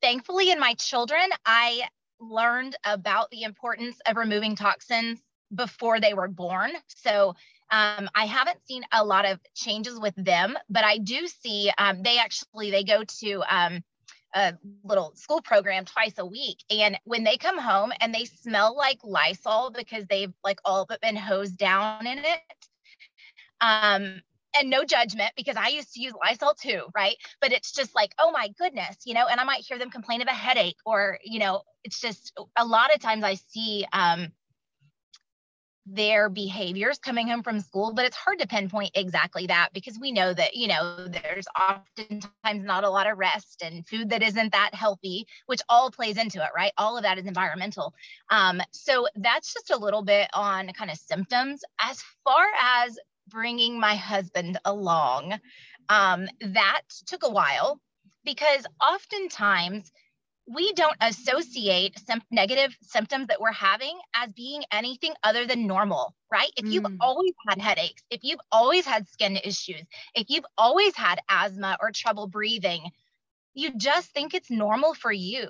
thankfully 0.01 0.51
in 0.51 0.60
my 0.60 0.74
children, 0.75 1.29
I 1.46 1.84
learned 2.20 2.75
about 2.86 3.29
the 3.31 3.43
importance 3.43 3.98
of 4.05 4.17
removing 4.17 4.55
toxins 4.55 5.20
before 5.53 6.00
they 6.00 6.13
were 6.13 6.27
born. 6.27 6.72
So 6.88 7.36
um, 7.72 8.10
I 8.15 8.25
haven't 8.25 8.65
seen 8.65 8.84
a 8.91 9.03
lot 9.03 9.25
of 9.25 9.39
changes 9.55 10.00
with 10.00 10.13
them, 10.17 10.58
but 10.70 10.84
I 10.84 10.98
do 10.98 11.27
see 11.27 11.72
um, 11.77 12.03
they 12.03 12.17
actually 12.17 12.72
they 12.72 12.84
go 12.84 13.03
to 13.20 13.43
um, 13.50 13.81
a 14.34 14.53
little 14.84 15.13
school 15.15 15.41
program 15.41 15.86
twice 15.86 16.17
a 16.17 16.25
week, 16.25 16.58
and 16.70 16.98
when 17.05 17.24
they 17.24 17.38
come 17.38 17.58
home 17.58 17.91
and 18.00 18.13
they 18.13 18.25
smell 18.25 18.75
like 18.75 19.00
Lysol 19.03 19.72
because 19.72 20.05
they've 20.05 20.34
like 20.43 20.60
all 20.65 20.86
but 20.88 21.01
been 21.01 21.15
hosed 21.15 21.58
down 21.58 22.05
in 22.05 22.20
it. 22.20 22.39
And 24.60 24.70
no 24.70 24.84
judgment 24.84 25.31
because 25.38 25.55
I 25.55 25.70
used 25.70 25.93
to 25.93 26.01
use 26.01 26.13
Lysol 26.13 26.53
too, 26.53 26.84
right? 26.93 27.15
But 27.39 27.53
it's 27.53 27.72
just 27.72 27.96
like, 27.96 28.13
oh 28.20 28.31
my 28.31 28.50
goodness, 28.60 28.98
you 29.05 29.13
know, 29.13 29.27
and 29.27 29.39
I 29.39 29.43
might 29.46 29.65
hear 29.65 29.79
them 29.79 29.89
complain 29.89 30.22
of 30.22 30.27
a 30.27 30.31
headache 30.31 30.77
or, 30.86 31.20
you 31.24 31.39
know, 31.39 31.62
it's 31.84 32.01
just 32.01 32.34
a 32.58 32.65
lot 32.65 32.93
of 32.93 33.00
times 33.00 33.24
I 33.24 33.36
see 33.36 33.86
um, 33.93 34.27
their 35.86 36.29
behaviors 36.29 37.00
coming 37.00 37.27
home 37.27 37.43
from 37.43 37.60
school, 37.60 37.93
but 37.93 38.05
it's 38.05 38.15
hard 38.15 38.39
to 38.39 38.48
pinpoint 38.48 38.91
exactly 38.93 39.48
that 39.48 39.70
because 39.74 39.98
we 40.00 40.12
know 40.12 40.34
that, 40.34 40.55
you 40.55 40.67
know, 40.67 41.08
there's 41.08 41.48
oftentimes 41.60 42.63
not 42.63 42.84
a 42.84 42.89
lot 42.89 43.10
of 43.10 43.17
rest 43.17 43.63
and 43.63 43.88
food 43.88 44.10
that 44.10 44.22
isn't 44.22 44.51
that 44.51 44.72
healthy, 44.74 45.25
which 45.48 45.62
all 45.70 45.89
plays 45.89 46.17
into 46.17 46.41
it, 46.43 46.50
right? 46.55 46.72
All 46.77 46.98
of 46.98 47.03
that 47.03 47.17
is 47.17 47.25
environmental. 47.25 47.93
Um, 48.29 48.62
so 48.72 49.08
that's 49.15 49.53
just 49.53 49.72
a 49.72 49.77
little 49.77 50.03
bit 50.03 50.29
on 50.34 50.72
kind 50.74 50.91
of 50.91 50.98
symptoms. 50.98 51.63
As 51.81 52.03
far 52.24 52.46
as 52.62 52.98
bringing 53.31 53.79
my 53.79 53.95
husband 53.95 54.59
along, 54.65 55.39
um, 55.89 56.27
that 56.41 56.81
took 57.07 57.23
a 57.23 57.29
while 57.29 57.79
because 58.23 58.65
oftentimes 58.81 59.91
we 60.47 60.73
don't 60.73 60.97
associate 61.01 61.97
some 62.05 62.21
negative 62.31 62.75
symptoms 62.81 63.27
that 63.27 63.39
we're 63.39 63.51
having 63.51 63.97
as 64.15 64.31
being 64.33 64.63
anything 64.71 65.13
other 65.23 65.45
than 65.45 65.67
normal, 65.67 66.13
right? 66.31 66.51
If 66.57 66.65
you've 66.65 66.83
mm. 66.83 66.97
always 67.00 67.33
had 67.47 67.61
headaches, 67.61 68.03
if 68.09 68.21
you've 68.23 68.39
always 68.51 68.85
had 68.85 69.07
skin 69.07 69.38
issues, 69.38 69.83
if 70.15 70.29
you've 70.29 70.45
always 70.57 70.95
had 70.95 71.21
asthma 71.29 71.77
or 71.79 71.91
trouble 71.91 72.27
breathing, 72.27 72.89
you 73.53 73.71
just 73.77 74.09
think 74.11 74.33
it's 74.33 74.51
normal 74.51 74.93
for 74.93 75.11
you. 75.11 75.50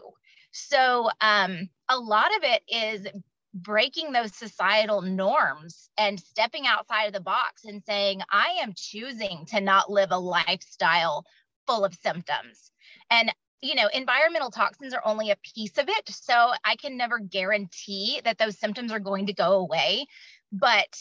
So, 0.51 1.09
um, 1.21 1.69
a 1.89 1.97
lot 1.97 2.35
of 2.35 2.43
it 2.43 2.61
is 2.67 3.07
breaking 3.53 4.11
those 4.11 4.35
societal 4.35 5.01
norms 5.01 5.89
and 5.97 6.19
stepping 6.19 6.65
outside 6.65 7.05
of 7.05 7.13
the 7.13 7.19
box 7.19 7.65
and 7.65 7.83
saying, 7.83 8.21
I 8.31 8.59
am 8.61 8.73
choosing 8.75 9.45
to 9.47 9.61
not 9.61 9.91
live 9.91 10.11
a 10.11 10.17
lifestyle 10.17 11.25
full 11.67 11.83
of 11.83 11.93
symptoms. 11.95 12.71
And 13.09 13.33
you 13.61 13.75
know, 13.75 13.89
environmental 13.93 14.49
toxins 14.49 14.93
are 14.93 15.05
only 15.05 15.29
a 15.29 15.37
piece 15.53 15.77
of 15.77 15.87
it. 15.87 16.09
So 16.09 16.51
I 16.65 16.75
can 16.75 16.97
never 16.97 17.19
guarantee 17.19 18.19
that 18.23 18.39
those 18.39 18.57
symptoms 18.57 18.91
are 18.91 18.99
going 18.99 19.27
to 19.27 19.33
go 19.33 19.53
away. 19.53 20.07
But 20.51 20.97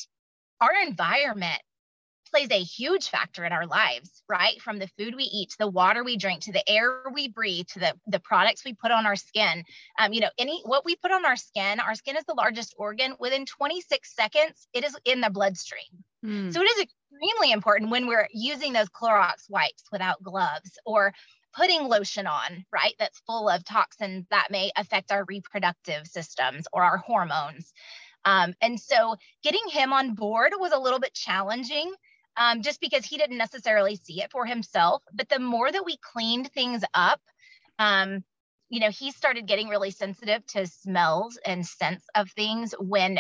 our 0.61 0.73
environment 0.87 1.63
plays 2.31 2.49
a 2.51 2.63
huge 2.63 3.09
factor 3.09 3.45
in 3.45 3.53
our 3.53 3.67
lives, 3.67 4.23
right? 4.29 4.61
From 4.61 4.79
the 4.79 4.89
food 4.99 5.15
we 5.15 5.25
eat 5.25 5.51
to 5.51 5.59
the 5.59 5.69
water 5.69 6.05
we 6.05 6.17
drink 6.17 6.43
to 6.43 6.53
the 6.53 6.69
air 6.69 7.03
we 7.13 7.29
breathe 7.29 7.67
to 7.69 7.79
the, 7.79 7.95
the 8.07 8.21
products 8.21 8.65
we 8.65 8.75
put 8.75 8.91
on 8.91 9.07
our 9.07 9.17
skin. 9.17 9.65
Um, 9.99 10.13
you 10.13 10.21
know, 10.21 10.31
any 10.39 10.63
what 10.65 10.85
we 10.85 10.97
put 10.97 11.13
on 11.13 11.25
our 11.25 11.37
skin, 11.37 11.81
our 11.81 11.95
skin 11.95 12.17
is 12.17 12.25
the 12.25 12.35
largest 12.35 12.75
organ. 12.79 13.15
Within 13.19 13.47
26 13.47 14.15
seconds, 14.15 14.69
it 14.73 14.85
is 14.85 14.97
in 15.05 15.21
the 15.21 15.31
bloodstream. 15.31 16.05
Mm. 16.25 16.53
So 16.53 16.61
it 16.61 16.71
is 16.71 16.87
extremely 16.87 17.53
important 17.53 17.91
when 17.91 18.07
we're 18.07 18.29
using 18.33 18.73
those 18.73 18.89
Clorox 18.89 19.49
wipes 19.49 19.85
without 19.91 20.23
gloves 20.23 20.79
or 20.85 21.13
putting 21.55 21.89
lotion 21.89 22.27
on, 22.27 22.65
right, 22.73 22.95
that's 22.99 23.21
full 23.27 23.49
of 23.49 23.65
toxins 23.65 24.27
that 24.31 24.49
may 24.51 24.71
affect 24.77 25.11
our 25.11 25.25
reproductive 25.25 26.07
systems 26.07 26.67
or 26.73 26.83
our 26.83 26.99
hormones. 26.99 27.73
Um, 28.25 28.55
and 28.61 28.79
so 28.79 29.17
getting 29.43 29.69
him 29.71 29.93
on 29.93 30.15
board 30.15 30.53
was 30.59 30.73
a 30.73 30.79
little 30.79 31.01
bit 31.01 31.15
challenging 31.15 31.93
um, 32.37 32.63
just 32.63 32.81
because 32.81 33.05
he 33.05 33.19
didn't 33.19 33.39
necessarily 33.39 33.97
see 33.97 34.23
it 34.23 34.31
for 34.31 34.47
himself. 34.47 35.03
But 35.13 35.29
the 35.29 35.39
more 35.39 35.71
that 35.71 35.85
we 35.85 35.97
cleaned 35.99 36.51
things 36.53 36.83
up, 36.95 37.21
um, 37.79 38.25
you 38.69 38.81
know, 38.81 38.91
he 38.91 39.11
started 39.11 39.47
getting 39.47 39.69
really 39.69 39.91
sensitive 39.91 40.47
to 40.49 40.67
smells 40.67 41.39
and 41.45 41.67
scents 41.67 42.05
of 42.15 42.31
things 42.31 42.75
when 42.79 43.19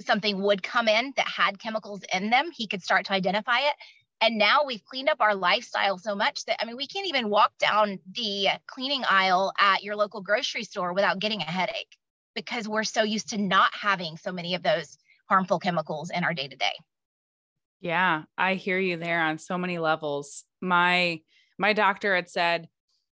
something 0.00 0.42
would 0.42 0.62
come 0.62 0.88
in 0.88 1.12
that 1.16 1.28
had 1.28 1.58
chemicals 1.58 2.02
in 2.12 2.30
them. 2.30 2.50
He 2.52 2.66
could 2.66 2.82
start 2.82 3.06
to 3.06 3.12
identify 3.12 3.58
it. 3.58 3.74
And 4.22 4.36
now 4.36 4.64
we've 4.66 4.84
cleaned 4.84 5.08
up 5.08 5.20
our 5.20 5.34
lifestyle 5.34 5.96
so 5.96 6.14
much 6.14 6.44
that, 6.44 6.60
I 6.60 6.66
mean, 6.66 6.76
we 6.76 6.86
can't 6.86 7.06
even 7.06 7.30
walk 7.30 7.56
down 7.58 7.98
the 8.14 8.48
cleaning 8.66 9.02
aisle 9.08 9.52
at 9.58 9.82
your 9.82 9.96
local 9.96 10.20
grocery 10.20 10.64
store 10.64 10.92
without 10.92 11.18
getting 11.18 11.40
a 11.40 11.44
headache 11.44 11.96
because 12.34 12.68
we're 12.68 12.84
so 12.84 13.02
used 13.02 13.30
to 13.30 13.38
not 13.38 13.70
having 13.72 14.16
so 14.16 14.32
many 14.32 14.54
of 14.54 14.62
those 14.62 14.98
harmful 15.28 15.58
chemicals 15.58 16.10
in 16.10 16.24
our 16.24 16.34
day 16.34 16.48
to 16.48 16.56
day. 16.56 16.72
Yeah, 17.80 18.22
I 18.36 18.54
hear 18.54 18.78
you 18.78 18.96
there 18.96 19.22
on 19.22 19.38
so 19.38 19.56
many 19.56 19.78
levels. 19.78 20.44
My 20.60 21.20
my 21.58 21.72
doctor 21.72 22.14
had 22.14 22.28
said, 22.28 22.68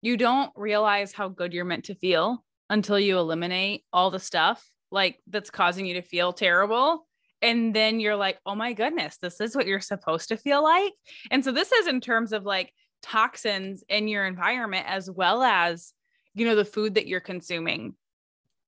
you 0.02 0.18
don't 0.18 0.52
realize 0.56 1.14
how 1.14 1.30
good 1.30 1.54
you're 1.54 1.66
meant 1.66 1.86
to 1.86 1.96
feel 1.96 2.44
until 2.70 3.00
you 3.00 3.18
eliminate 3.18 3.84
all 3.94 4.12
the 4.12 4.20
stuff 4.20 4.66
like 4.92 5.20
that's 5.28 5.50
causing 5.50 5.86
you 5.86 5.96
to 5.96 6.02
feel 6.02 6.34
terrible 6.34 7.06
and 7.44 7.76
then 7.76 8.00
you're 8.00 8.16
like, 8.16 8.40
oh 8.46 8.56
my 8.56 8.72
goodness, 8.72 9.18
this 9.18 9.42
is 9.42 9.54
what 9.54 9.68
you're 9.68 9.82
supposed 9.82 10.30
to 10.30 10.38
feel 10.38 10.64
like. 10.64 10.94
And 11.30 11.44
so 11.44 11.52
this 11.52 11.74
is 11.74 11.88
in 11.88 12.00
terms 12.00 12.32
of 12.32 12.46
like 12.46 12.74
toxins 13.04 13.84
in 13.90 14.08
your 14.08 14.26
environment 14.26 14.86
as 14.88 15.12
well 15.12 15.44
as, 15.44 15.94
you 16.34 16.46
know, 16.46 16.56
the 16.56 16.64
food 16.64 16.96
that 16.96 17.06
you're 17.06 17.20
consuming. 17.20 17.96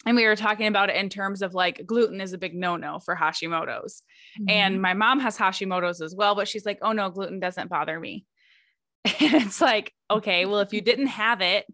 And 0.05 0.15
we 0.15 0.25
were 0.25 0.35
talking 0.35 0.67
about 0.67 0.89
it 0.89 0.95
in 0.97 1.09
terms 1.09 1.41
of 1.41 1.53
like 1.53 1.85
gluten 1.85 2.21
is 2.21 2.33
a 2.33 2.37
big 2.37 2.53
no 2.53 2.75
no 2.75 2.99
for 2.99 3.15
Hashimoto's. 3.15 4.03
Mm-hmm. 4.39 4.49
And 4.49 4.81
my 4.81 4.93
mom 4.93 5.19
has 5.19 5.37
Hashimoto's 5.37 6.01
as 6.01 6.15
well, 6.15 6.35
but 6.35 6.47
she's 6.47 6.65
like, 6.65 6.79
oh 6.81 6.91
no, 6.91 7.09
gluten 7.09 7.39
doesn't 7.39 7.69
bother 7.69 7.99
me. 7.99 8.25
And 9.19 9.35
it's 9.35 9.61
like, 9.61 9.93
okay, 10.09 10.45
well, 10.45 10.59
if 10.59 10.73
you 10.73 10.81
didn't 10.81 11.07
have 11.07 11.41
it 11.41 11.65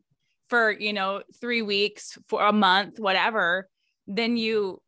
for, 0.50 0.72
you 0.72 0.92
know, 0.92 1.24
three 1.40 1.62
weeks, 1.62 2.18
for 2.28 2.46
a 2.46 2.52
month, 2.52 3.00
whatever, 3.00 3.70
then 4.06 4.36
you 4.36 4.82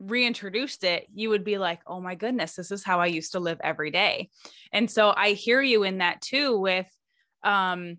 reintroduced 0.00 0.84
it, 0.84 1.06
you 1.14 1.30
would 1.30 1.44
be 1.44 1.58
like, 1.58 1.80
oh 1.86 2.00
my 2.00 2.14
goodness, 2.14 2.54
this 2.54 2.70
is 2.70 2.84
how 2.84 3.00
I 3.00 3.06
used 3.06 3.32
to 3.32 3.40
live 3.40 3.58
every 3.62 3.90
day. 3.90 4.30
And 4.72 4.90
so 4.90 5.12
I 5.16 5.32
hear 5.32 5.62
you 5.62 5.84
in 5.84 5.98
that 5.98 6.20
too 6.20 6.58
with 6.58 6.86
um 7.44 7.98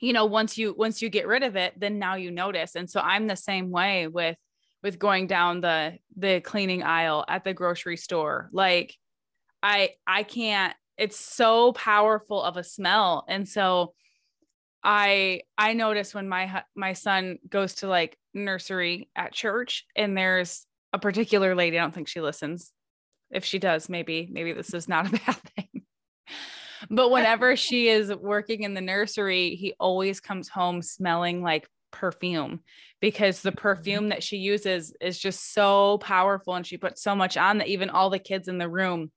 you 0.00 0.12
know 0.12 0.24
once 0.24 0.58
you 0.58 0.74
once 0.76 1.00
you 1.00 1.08
get 1.08 1.26
rid 1.26 1.42
of 1.42 1.56
it 1.56 1.72
then 1.78 1.98
now 1.98 2.14
you 2.14 2.30
notice 2.30 2.74
and 2.74 2.88
so 2.88 3.00
i'm 3.00 3.26
the 3.26 3.36
same 3.36 3.70
way 3.70 4.06
with 4.06 4.36
with 4.82 4.98
going 4.98 5.26
down 5.26 5.60
the 5.60 5.96
the 6.16 6.40
cleaning 6.40 6.82
aisle 6.82 7.24
at 7.28 7.44
the 7.44 7.54
grocery 7.54 7.96
store 7.96 8.48
like 8.52 8.96
i 9.62 9.90
i 10.06 10.22
can't 10.22 10.74
it's 10.96 11.18
so 11.18 11.72
powerful 11.72 12.42
of 12.42 12.56
a 12.56 12.64
smell 12.64 13.24
and 13.28 13.48
so 13.48 13.94
i 14.82 15.40
i 15.58 15.74
notice 15.74 16.14
when 16.14 16.28
my 16.28 16.62
my 16.74 16.94
son 16.94 17.38
goes 17.48 17.74
to 17.74 17.86
like 17.86 18.16
nursery 18.32 19.10
at 19.14 19.32
church 19.32 19.84
and 19.94 20.16
there's 20.16 20.66
a 20.92 20.98
particular 20.98 21.54
lady. 21.54 21.78
I 21.78 21.82
don't 21.82 21.94
think 21.94 22.08
she 22.08 22.20
listens. 22.20 22.72
If 23.30 23.44
she 23.44 23.58
does, 23.58 23.88
maybe, 23.88 24.28
maybe 24.30 24.52
this 24.52 24.74
is 24.74 24.88
not 24.88 25.06
a 25.06 25.10
bad 25.26 25.36
thing. 25.56 25.82
But 26.88 27.10
whenever 27.10 27.56
she 27.56 27.88
is 27.88 28.14
working 28.14 28.62
in 28.62 28.74
the 28.74 28.80
nursery, 28.80 29.56
he 29.56 29.74
always 29.78 30.20
comes 30.20 30.48
home 30.48 30.82
smelling 30.82 31.42
like 31.42 31.68
perfume 31.90 32.60
because 33.00 33.40
the 33.40 33.50
mm-hmm. 33.50 33.58
perfume 33.58 34.08
that 34.10 34.22
she 34.22 34.36
uses 34.36 34.94
is 35.00 35.18
just 35.18 35.52
so 35.52 35.98
powerful 35.98 36.54
and 36.54 36.66
she 36.66 36.76
puts 36.76 37.02
so 37.02 37.14
much 37.14 37.36
on 37.36 37.58
that 37.58 37.68
even 37.68 37.90
all 37.90 38.10
the 38.10 38.18
kids 38.18 38.48
in 38.48 38.58
the 38.58 38.68
room 38.68 39.10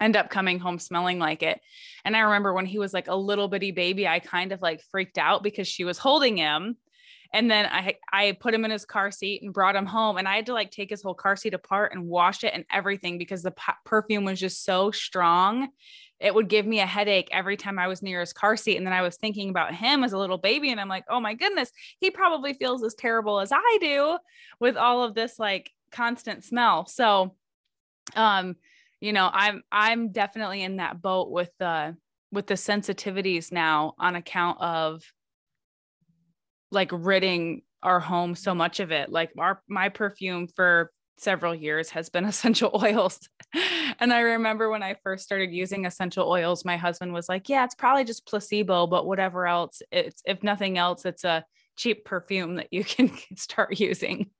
end 0.00 0.16
up 0.16 0.30
coming 0.30 0.58
home 0.58 0.78
smelling 0.78 1.18
like 1.18 1.42
it. 1.42 1.60
And 2.04 2.16
I 2.16 2.20
remember 2.20 2.52
when 2.52 2.66
he 2.66 2.78
was 2.78 2.94
like 2.94 3.08
a 3.08 3.16
little 3.16 3.48
bitty 3.48 3.72
baby, 3.72 4.06
I 4.06 4.20
kind 4.20 4.52
of 4.52 4.62
like 4.62 4.82
freaked 4.90 5.18
out 5.18 5.42
because 5.42 5.66
she 5.66 5.84
was 5.84 5.98
holding 5.98 6.36
him 6.36 6.76
and 7.32 7.50
then 7.50 7.66
I 7.66 7.96
I 8.12 8.32
put 8.32 8.54
him 8.54 8.64
in 8.64 8.70
his 8.70 8.84
car 8.84 9.10
seat 9.10 9.42
and 9.42 9.52
brought 9.52 9.76
him 9.76 9.86
home 9.86 10.16
and 10.16 10.26
I 10.26 10.36
had 10.36 10.46
to 10.46 10.52
like 10.52 10.70
take 10.70 10.90
his 10.90 11.02
whole 11.02 11.14
car 11.14 11.36
seat 11.36 11.54
apart 11.54 11.92
and 11.92 12.06
wash 12.06 12.44
it 12.44 12.52
and 12.54 12.64
everything 12.72 13.18
because 13.18 13.42
the 13.42 13.54
perfume 13.84 14.24
was 14.24 14.40
just 14.40 14.64
so 14.64 14.90
strong. 14.90 15.68
It 16.20 16.34
would 16.34 16.48
give 16.48 16.66
me 16.66 16.80
a 16.80 16.86
headache 16.86 17.28
every 17.30 17.56
time 17.56 17.78
I 17.78 17.86
was 17.86 18.02
near 18.02 18.20
his 18.20 18.32
car 18.32 18.56
seat 18.56 18.76
and 18.76 18.86
then 18.86 18.92
I 18.92 19.02
was 19.02 19.16
thinking 19.16 19.50
about 19.50 19.74
him 19.74 20.02
as 20.02 20.12
a 20.12 20.18
little 20.18 20.38
baby 20.38 20.70
and 20.70 20.80
I'm 20.80 20.88
like, 20.88 21.04
"Oh 21.08 21.20
my 21.20 21.34
goodness, 21.34 21.70
he 22.00 22.10
probably 22.10 22.54
feels 22.54 22.82
as 22.84 22.94
terrible 22.94 23.40
as 23.40 23.52
I 23.52 23.78
do 23.80 24.18
with 24.60 24.76
all 24.76 25.02
of 25.02 25.14
this 25.14 25.38
like 25.38 25.70
constant 25.92 26.44
smell." 26.44 26.86
So 26.86 27.34
um 28.16 28.56
you 29.00 29.12
know, 29.12 29.30
I'm 29.32 29.62
I'm 29.70 30.10
definitely 30.10 30.62
in 30.62 30.76
that 30.76 31.00
boat 31.00 31.30
with 31.30 31.50
the 31.58 31.96
with 32.32 32.46
the 32.46 32.54
sensitivities 32.54 33.52
now 33.52 33.94
on 33.98 34.16
account 34.16 34.60
of 34.60 35.02
like 36.70 36.90
ridding 36.92 37.62
our 37.82 38.00
home 38.00 38.34
so 38.34 38.54
much 38.54 38.80
of 38.80 38.90
it. 38.90 39.10
Like 39.10 39.30
our 39.38 39.62
my 39.68 39.88
perfume 39.88 40.48
for 40.48 40.90
several 41.16 41.54
years 41.54 41.90
has 41.90 42.08
been 42.08 42.24
essential 42.24 42.70
oils. 42.82 43.20
And 43.98 44.12
I 44.12 44.20
remember 44.20 44.70
when 44.70 44.82
I 44.82 44.96
first 45.02 45.24
started 45.24 45.52
using 45.52 45.86
essential 45.86 46.28
oils, 46.28 46.64
my 46.64 46.76
husband 46.76 47.12
was 47.12 47.28
like, 47.28 47.48
"Yeah, 47.48 47.64
it's 47.64 47.74
probably 47.74 48.04
just 48.04 48.26
placebo, 48.26 48.86
but 48.86 49.06
whatever 49.06 49.46
else, 49.46 49.82
it's 49.90 50.22
if 50.24 50.42
nothing 50.42 50.78
else, 50.78 51.04
it's 51.04 51.24
a 51.24 51.44
cheap 51.76 52.04
perfume 52.04 52.56
that 52.56 52.68
you 52.72 52.84
can 52.84 53.10
start 53.36 53.78
using." 53.78 54.30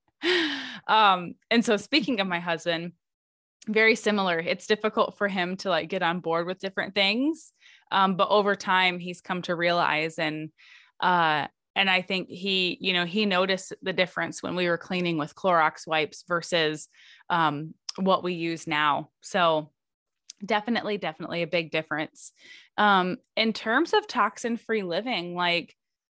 Um, 0.87 1.35
and 1.51 1.65
so 1.65 1.77
speaking 1.77 2.21
of 2.21 2.27
my 2.27 2.41
husband, 2.41 2.93
very 3.69 3.95
similar. 3.95 4.39
It's 4.39 4.67
difficult 4.67 5.19
for 5.19 5.29
him 5.29 5.57
to 5.59 5.69
like 5.69 5.89
get 5.89 6.03
on 6.03 6.21
board 6.21 6.47
with 6.47 6.59
different 6.59 6.95
things. 6.95 7.53
Um, 7.93 8.17
but 8.17 8.29
over 8.31 8.55
time 8.55 8.99
he's 8.99 9.21
come 9.21 9.43
to 9.43 9.55
realize 9.55 10.19
and 10.19 10.51
uh 11.01 11.47
and 11.77 11.89
i 11.89 12.03
think 12.03 12.29
he 12.29 12.77
you 12.81 12.93
know 12.93 13.05
he 13.05 13.25
noticed 13.25 13.73
the 13.83 13.93
difference 13.93 14.43
when 14.43 14.57
we 14.57 14.69
were 14.69 14.77
cleaning 14.77 15.17
with 15.17 15.35
clorox 15.37 15.87
wipes 15.87 16.25
versus 16.27 16.89
um, 17.31 17.73
what 17.99 18.23
we 18.23 18.35
use 18.35 18.67
now 18.67 19.11
so 19.21 19.71
definitely 20.45 20.99
definitely 20.99 21.43
a 21.43 21.49
big 21.49 21.71
difference 21.71 22.33
um, 22.77 23.17
in 23.37 23.53
terms 23.53 23.93
of 23.93 24.07
toxin 24.07 24.57
free 24.57 24.83
living 24.83 25.35
like 25.35 25.75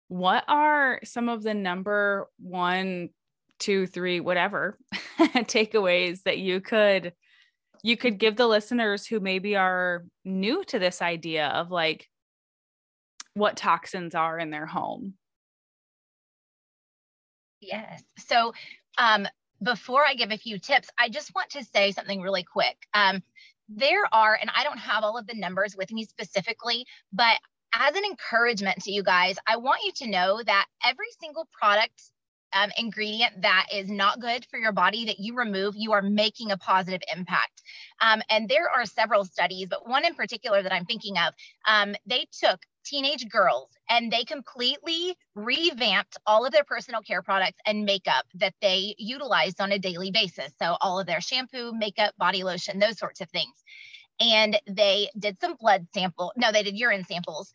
what 0.09 0.45
are 0.47 1.01
some 1.05 1.29
of 1.29 1.43
the 1.43 1.55
number 1.55 2.29
one 2.39 3.09
two, 3.63 3.87
three, 3.87 4.19
whatever 4.19 4.77
takeaways 5.21 6.25
that 6.25 6.39
you 6.39 6.61
could 6.61 7.13
you 7.85 7.97
could 7.97 8.19
give 8.19 8.37
the 8.37 8.47
listeners 8.47 9.07
who 9.07 9.21
maybe 9.21 9.57
are 9.57 10.05
new 10.25 10.65
to 10.65 10.79
this 10.79 11.01
idea 11.01 11.47
of 11.47 11.71
like 11.71 12.09
what 13.35 13.57
toxins 13.57 14.15
are 14.15 14.39
in 14.39 14.51
their 14.51 14.67
home. 14.67 15.15
Yes. 17.61 18.03
So 18.19 18.53
um 18.99 19.29
before 19.63 20.05
I 20.05 20.15
give 20.15 20.31
a 20.31 20.39
few 20.39 20.59
tips, 20.59 20.89
I 20.99 21.09
just 21.09 21.35
want 21.35 21.51
to 21.51 21.65
say 21.65 21.93
something 21.93 22.21
really 22.21 22.45
quick. 22.45 22.77
Um, 22.95 23.23
there 23.69 24.03
are, 24.13 24.37
and 24.41 24.51
I 24.55 24.65
don't 24.65 24.79
have 24.79 25.05
all 25.05 25.17
of 25.17 25.27
the 25.27 25.35
numbers 25.35 25.77
with 25.77 25.93
me 25.93 26.05
specifically, 26.05 26.85
but 27.13 27.39
as 27.75 27.95
an 27.95 28.05
encouragement 28.05 28.83
to 28.83 28.93
you 28.93 29.03
guys, 29.03 29.37
I 29.47 29.57
want 29.57 29.81
you 29.85 29.93
to 30.05 30.11
know 30.11 30.43
that 30.45 30.67
every 30.85 31.07
single 31.21 31.49
product 31.59 32.03
um, 32.55 32.71
ingredient 32.77 33.43
that 33.43 33.67
is 33.73 33.91
not 33.91 34.21
good 34.21 34.45
for 34.51 34.59
your 34.59 34.73
body 34.73 35.07
that 35.07 35.19
you 35.19 35.35
remove, 35.35 35.75
you 35.77 35.93
are 35.93 36.03
making 36.03 36.51
a 36.51 36.59
positive 36.59 37.01
impact. 37.15 37.63
Um, 38.01 38.23
and 38.29 38.49
there 38.49 38.69
are 38.69 38.85
several 38.85 39.25
studies, 39.25 39.69
but 39.71 39.89
one 39.89 40.05
in 40.05 40.15
particular 40.15 40.63
that 40.63 40.73
I'm 40.73 40.85
thinking 40.85 41.17
of, 41.17 41.33
um, 41.67 41.95
they 42.05 42.27
took 42.31 42.61
teenage 42.85 43.29
girls 43.29 43.69
and 43.89 44.13
they 44.13 44.25
completely 44.25 45.17
revamped 45.35 46.17
all 46.27 46.45
of 46.45 46.53
their 46.53 46.65
personal 46.65 47.01
care 47.03 47.23
products 47.23 47.59
and 47.67 47.85
makeup 47.85 48.25
that 48.35 48.55
they 48.61 48.95
utilized 48.99 49.61
on 49.61 49.73
a 49.73 49.79
daily 49.79 50.11
basis. 50.11 50.53
So, 50.61 50.77
all 50.81 51.01
of 51.01 51.07
their 51.07 51.21
shampoo, 51.21 51.73
makeup, 51.73 52.15
body 52.19 52.43
lotion, 52.43 52.79
those 52.79 52.99
sorts 52.99 53.21
of 53.21 53.31
things. 53.31 53.55
And 54.21 54.61
they 54.67 55.09
did 55.19 55.41
some 55.41 55.57
blood 55.59 55.87
sample, 55.95 56.33
no, 56.37 56.53
they 56.53 56.63
did 56.63 56.79
urine 56.79 57.05
samples. 57.05 57.53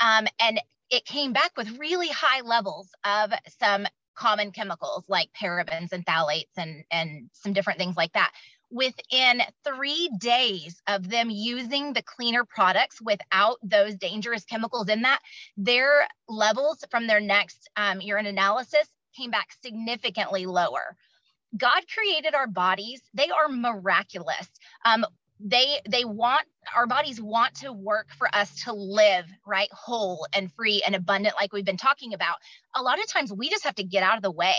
Um, 0.00 0.26
and 0.40 0.60
it 0.90 1.04
came 1.04 1.32
back 1.32 1.52
with 1.56 1.78
really 1.78 2.08
high 2.08 2.40
levels 2.40 2.88
of 3.04 3.32
some 3.60 3.86
common 4.14 4.50
chemicals 4.50 5.04
like 5.08 5.28
parabens 5.40 5.92
and 5.92 6.04
phthalates 6.04 6.46
and, 6.56 6.84
and 6.90 7.30
some 7.32 7.52
different 7.52 7.78
things 7.78 7.96
like 7.96 8.12
that 8.14 8.32
within 8.70 9.42
three 9.64 10.10
days 10.18 10.80
of 10.86 11.08
them 11.08 11.30
using 11.30 11.92
the 11.92 12.02
cleaner 12.02 12.44
products 12.44 13.00
without 13.00 13.58
those 13.62 13.94
dangerous 13.96 14.44
chemicals 14.44 14.88
in 14.88 15.02
that, 15.02 15.20
their 15.56 16.06
levels 16.28 16.84
from 16.90 17.06
their 17.06 17.20
next 17.20 17.68
um, 17.76 18.00
urine 18.00 18.26
analysis 18.26 18.88
came 19.16 19.30
back 19.30 19.48
significantly 19.62 20.46
lower. 20.46 20.96
God 21.56 21.82
created 21.92 22.34
our 22.34 22.46
bodies, 22.46 23.00
they 23.14 23.30
are 23.30 23.48
miraculous. 23.48 24.48
Um, 24.84 25.06
they 25.40 25.80
they 25.88 26.04
want 26.04 26.42
our 26.74 26.86
bodies 26.86 27.20
want 27.20 27.54
to 27.54 27.72
work 27.72 28.08
for 28.18 28.28
us 28.34 28.64
to 28.64 28.72
live 28.72 29.24
right 29.46 29.70
whole 29.72 30.26
and 30.34 30.52
free 30.52 30.82
and 30.84 30.94
abundant 30.94 31.34
like 31.36 31.52
we've 31.52 31.64
been 31.64 31.76
talking 31.76 32.12
about. 32.12 32.36
A 32.74 32.82
lot 32.82 32.98
of 32.98 33.06
times 33.06 33.32
we 33.32 33.48
just 33.48 33.64
have 33.64 33.76
to 33.76 33.84
get 33.84 34.02
out 34.02 34.16
of 34.16 34.22
the 34.22 34.30
way. 34.30 34.56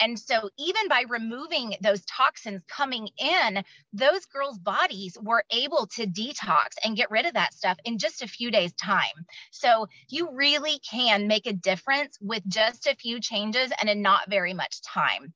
And 0.00 0.18
so 0.18 0.48
even 0.58 0.88
by 0.88 1.04
removing 1.08 1.74
those 1.82 2.04
toxins 2.06 2.62
coming 2.68 3.08
in 3.18 3.62
those 3.92 4.24
girls 4.26 4.58
bodies 4.58 5.18
were 5.20 5.44
able 5.50 5.86
to 5.94 6.06
detox 6.06 6.76
and 6.84 6.96
get 6.96 7.10
rid 7.10 7.26
of 7.26 7.34
that 7.34 7.52
stuff 7.52 7.78
in 7.84 7.98
just 7.98 8.22
a 8.22 8.28
few 8.28 8.50
days 8.50 8.72
time. 8.74 9.26
So 9.50 9.88
you 10.08 10.30
really 10.32 10.80
can 10.88 11.26
make 11.26 11.46
a 11.46 11.52
difference 11.52 12.16
with 12.20 12.42
just 12.46 12.86
a 12.86 12.96
few 12.96 13.20
changes 13.20 13.70
and 13.80 13.90
in 13.90 14.02
not 14.02 14.30
very 14.30 14.54
much 14.54 14.80
time. 14.82 15.34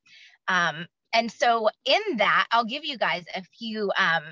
Um, 0.48 0.86
and 1.14 1.30
so 1.30 1.68
in 1.84 2.16
that 2.16 2.46
i'll 2.50 2.64
give 2.64 2.84
you 2.84 2.98
guys 2.98 3.24
a 3.36 3.42
few 3.56 3.90
um, 3.96 4.24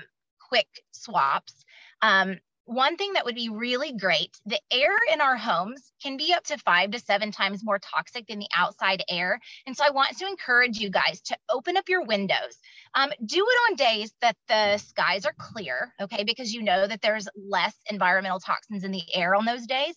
quick 0.53 0.83
swaps. 0.91 1.65
Um, 2.03 2.37
one 2.65 2.95
thing 2.95 3.13
that 3.13 3.25
would 3.25 3.35
be 3.35 3.49
really 3.49 3.91
great 3.91 4.37
the 4.45 4.59
air 4.71 4.95
in 5.11 5.19
our 5.19 5.35
homes 5.35 5.91
can 6.01 6.15
be 6.15 6.33
up 6.33 6.43
to 6.45 6.57
five 6.59 6.91
to 6.91 6.99
seven 6.99 7.31
times 7.31 7.63
more 7.63 7.79
toxic 7.79 8.27
than 8.27 8.39
the 8.39 8.47
outside 8.55 9.03
air. 9.09 9.39
And 9.65 9.75
so 9.75 9.83
I 9.85 9.89
want 9.89 10.17
to 10.17 10.27
encourage 10.27 10.77
you 10.77 10.89
guys 10.89 11.21
to 11.21 11.37
open 11.49 11.75
up 11.75 11.89
your 11.89 12.05
windows. 12.05 12.57
Um, 12.95 13.09
do 13.25 13.37
it 13.37 13.71
on 13.71 13.75
days 13.75 14.13
that 14.21 14.37
the 14.47 14.77
skies 14.77 15.25
are 15.25 15.35
clear, 15.37 15.93
okay, 15.99 16.23
because 16.23 16.53
you 16.53 16.61
know 16.61 16.87
that 16.87 17.01
there's 17.01 17.27
less 17.35 17.75
environmental 17.89 18.39
toxins 18.39 18.83
in 18.83 18.91
the 18.91 19.03
air 19.13 19.35
on 19.35 19.45
those 19.45 19.65
days. 19.65 19.95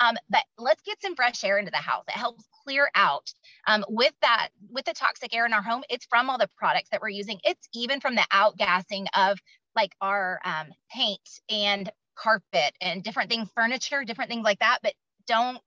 Um, 0.00 0.16
but 0.28 0.42
let's 0.56 0.82
get 0.82 1.00
some 1.00 1.14
fresh 1.14 1.44
air 1.44 1.58
into 1.58 1.70
the 1.70 1.76
house. 1.76 2.04
It 2.08 2.18
helps 2.18 2.44
clear 2.64 2.90
out 2.94 3.30
um, 3.66 3.84
with 3.88 4.14
that, 4.22 4.48
with 4.70 4.86
the 4.86 4.92
toxic 4.92 5.34
air 5.34 5.46
in 5.46 5.52
our 5.52 5.62
home. 5.62 5.84
It's 5.88 6.06
from 6.06 6.30
all 6.30 6.38
the 6.38 6.50
products 6.56 6.88
that 6.90 7.00
we're 7.00 7.10
using, 7.10 7.38
it's 7.44 7.68
even 7.74 8.00
from 8.00 8.14
the 8.14 8.26
outgassing 8.32 9.06
of 9.14 9.38
like 9.78 9.94
our 10.00 10.40
um, 10.44 10.66
paint 10.90 11.28
and 11.48 11.90
carpet 12.16 12.74
and 12.80 13.02
different 13.02 13.30
things, 13.30 13.48
furniture, 13.54 14.02
different 14.04 14.30
things 14.30 14.44
like 14.44 14.58
that. 14.58 14.78
But 14.82 14.94
don't 15.26 15.60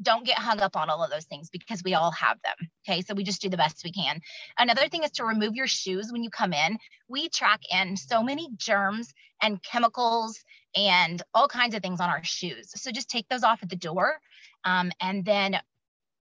don't 0.00 0.24
get 0.24 0.38
hung 0.38 0.60
up 0.60 0.76
on 0.76 0.88
all 0.88 1.02
of 1.02 1.10
those 1.10 1.24
things 1.24 1.50
because 1.50 1.82
we 1.82 1.94
all 1.94 2.12
have 2.12 2.38
them. 2.44 2.68
Okay. 2.88 3.02
So 3.02 3.12
we 3.12 3.24
just 3.24 3.42
do 3.42 3.48
the 3.48 3.56
best 3.56 3.82
we 3.84 3.90
can. 3.90 4.20
Another 4.56 4.88
thing 4.88 5.02
is 5.02 5.10
to 5.12 5.24
remove 5.24 5.56
your 5.56 5.66
shoes 5.66 6.12
when 6.12 6.22
you 6.22 6.30
come 6.30 6.52
in. 6.52 6.78
We 7.08 7.28
track 7.28 7.60
in 7.72 7.96
so 7.96 8.22
many 8.22 8.48
germs 8.56 9.12
and 9.42 9.60
chemicals 9.64 10.38
and 10.76 11.20
all 11.34 11.48
kinds 11.48 11.74
of 11.74 11.82
things 11.82 12.00
on 12.00 12.08
our 12.08 12.22
shoes. 12.22 12.70
So 12.80 12.92
just 12.92 13.10
take 13.10 13.28
those 13.28 13.42
off 13.42 13.64
at 13.64 13.68
the 13.68 13.74
door. 13.76 14.14
Um, 14.64 14.92
and 15.00 15.24
then 15.24 15.56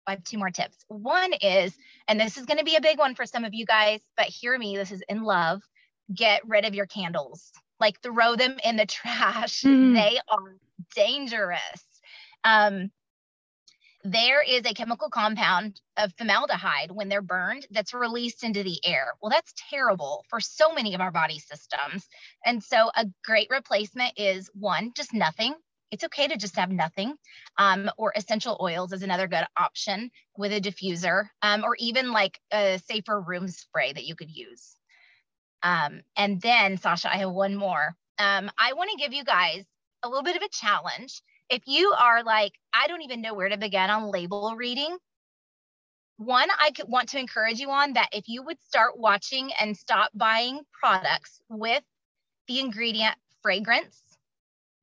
I 0.07 0.11
have 0.11 0.23
two 0.23 0.37
more 0.37 0.49
tips. 0.49 0.77
One 0.87 1.33
is, 1.33 1.75
and 2.07 2.19
this 2.19 2.37
is 2.37 2.45
going 2.45 2.57
to 2.57 2.63
be 2.63 2.77
a 2.77 2.81
big 2.81 2.99
one 2.99 3.15
for 3.15 3.25
some 3.25 3.43
of 3.43 3.53
you 3.53 3.65
guys, 3.65 3.99
but 4.15 4.27
hear 4.27 4.57
me, 4.57 4.77
this 4.77 4.91
is 4.91 5.03
in 5.09 5.23
love 5.23 5.61
get 6.13 6.47
rid 6.47 6.65
of 6.65 6.75
your 6.75 6.85
candles. 6.85 7.51
Like 7.79 8.01
throw 8.01 8.35
them 8.35 8.57
in 8.63 8.77
the 8.77 8.85
trash. 8.87 9.61
Mm. 9.61 9.93
They 9.93 10.19
are 10.27 10.57
dangerous. 10.95 11.83
Um, 12.43 12.91
there 14.03 14.41
is 14.41 14.65
a 14.65 14.73
chemical 14.73 15.09
compound 15.09 15.79
of 15.97 16.11
formaldehyde 16.17 16.89
when 16.91 17.07
they're 17.07 17.21
burned 17.21 17.67
that's 17.69 17.93
released 17.93 18.43
into 18.43 18.63
the 18.63 18.79
air. 18.83 19.13
Well, 19.21 19.29
that's 19.29 19.53
terrible 19.69 20.25
for 20.27 20.39
so 20.39 20.73
many 20.73 20.95
of 20.95 21.01
our 21.01 21.11
body 21.11 21.37
systems. 21.37 22.07
And 22.43 22.63
so, 22.63 22.89
a 22.95 23.05
great 23.23 23.47
replacement 23.51 24.13
is 24.17 24.49
one, 24.53 24.91
just 24.95 25.13
nothing. 25.13 25.53
It's 25.91 26.03
okay 26.05 26.27
to 26.27 26.37
just 26.37 26.55
have 26.55 26.71
nothing, 26.71 27.15
um, 27.57 27.91
or 27.97 28.13
essential 28.15 28.57
oils 28.61 28.93
is 28.93 29.03
another 29.03 29.27
good 29.27 29.45
option 29.57 30.09
with 30.37 30.53
a 30.53 30.61
diffuser, 30.61 31.25
um, 31.41 31.63
or 31.63 31.75
even 31.79 32.11
like 32.11 32.39
a 32.51 32.79
safer 32.79 33.19
room 33.21 33.49
spray 33.49 33.91
that 33.91 34.05
you 34.05 34.15
could 34.15 34.31
use. 34.31 34.77
Um, 35.63 36.01
and 36.15 36.41
then, 36.41 36.77
Sasha, 36.77 37.13
I 37.13 37.17
have 37.17 37.31
one 37.31 37.55
more. 37.55 37.95
Um, 38.17 38.51
I 38.57 38.73
want 38.73 38.89
to 38.91 38.97
give 38.97 39.13
you 39.13 39.23
guys 39.23 39.63
a 40.03 40.09
little 40.09 40.23
bit 40.23 40.35
of 40.35 40.41
a 40.41 40.49
challenge. 40.49 41.21
If 41.49 41.63
you 41.67 41.93
are 41.97 42.23
like, 42.23 42.53
I 42.73 42.87
don't 42.87 43.01
even 43.01 43.21
know 43.21 43.33
where 43.33 43.49
to 43.49 43.57
begin 43.57 43.89
on 43.89 44.11
label 44.11 44.55
reading, 44.55 44.97
one, 46.17 46.49
I 46.59 46.71
could 46.71 46.87
want 46.87 47.09
to 47.09 47.19
encourage 47.19 47.59
you 47.59 47.71
on 47.71 47.93
that 47.93 48.09
if 48.11 48.27
you 48.27 48.43
would 48.43 48.61
start 48.61 48.97
watching 48.97 49.51
and 49.59 49.75
stop 49.75 50.11
buying 50.13 50.61
products 50.71 51.41
with 51.49 51.83
the 52.47 52.59
ingredient 52.59 53.15
fragrance, 53.41 54.01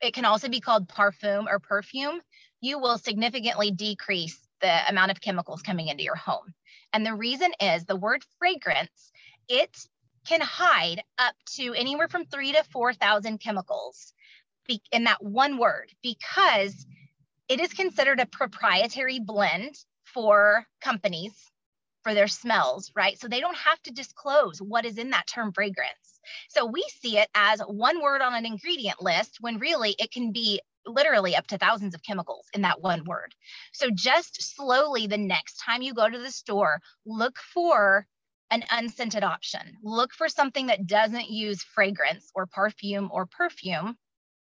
it 0.00 0.14
can 0.14 0.24
also 0.24 0.48
be 0.48 0.60
called 0.60 0.88
parfum 0.88 1.46
or 1.48 1.58
perfume, 1.58 2.20
you 2.60 2.78
will 2.78 2.98
significantly 2.98 3.70
decrease 3.70 4.38
the 4.60 4.88
amount 4.88 5.10
of 5.10 5.20
chemicals 5.20 5.62
coming 5.62 5.88
into 5.88 6.02
your 6.02 6.16
home. 6.16 6.54
And 6.92 7.06
the 7.06 7.14
reason 7.14 7.52
is 7.60 7.84
the 7.84 7.96
word 7.96 8.24
fragrance, 8.38 9.12
it 9.48 9.76
can 10.28 10.40
hide 10.42 11.02
up 11.16 11.34
to 11.56 11.72
anywhere 11.72 12.06
from 12.06 12.26
three 12.26 12.52
to 12.52 12.62
4,000 12.64 13.38
chemicals 13.38 14.12
in 14.92 15.04
that 15.04 15.24
one 15.24 15.56
word 15.56 15.90
because 16.02 16.86
it 17.48 17.60
is 17.60 17.72
considered 17.72 18.20
a 18.20 18.26
proprietary 18.26 19.18
blend 19.18 19.74
for 20.04 20.66
companies 20.82 21.32
for 22.02 22.12
their 22.12 22.28
smells, 22.28 22.92
right? 22.94 23.18
So 23.18 23.26
they 23.26 23.40
don't 23.40 23.56
have 23.56 23.82
to 23.84 23.90
disclose 23.90 24.58
what 24.58 24.84
is 24.84 24.98
in 24.98 25.10
that 25.10 25.26
term 25.26 25.52
fragrance. 25.52 26.20
So 26.50 26.66
we 26.66 26.84
see 27.00 27.16
it 27.16 27.28
as 27.34 27.60
one 27.60 28.02
word 28.02 28.20
on 28.20 28.34
an 28.34 28.44
ingredient 28.44 29.00
list 29.00 29.38
when 29.40 29.58
really 29.58 29.96
it 29.98 30.12
can 30.12 30.32
be 30.32 30.60
literally 30.86 31.36
up 31.36 31.46
to 31.46 31.56
thousands 31.56 31.94
of 31.94 32.02
chemicals 32.02 32.46
in 32.52 32.62
that 32.62 32.82
one 32.82 33.04
word. 33.04 33.34
So 33.72 33.88
just 33.90 34.56
slowly 34.56 35.06
the 35.06 35.16
next 35.16 35.56
time 35.64 35.80
you 35.80 35.94
go 35.94 36.08
to 36.08 36.18
the 36.18 36.30
store, 36.30 36.80
look 37.06 37.38
for 37.38 38.06
an 38.50 38.64
unscented 38.70 39.24
option. 39.24 39.60
Look 39.82 40.12
for 40.12 40.28
something 40.28 40.66
that 40.66 40.86
doesn't 40.86 41.30
use 41.30 41.62
fragrance 41.62 42.30
or 42.34 42.46
parfum 42.46 43.08
or 43.10 43.26
perfume. 43.26 43.96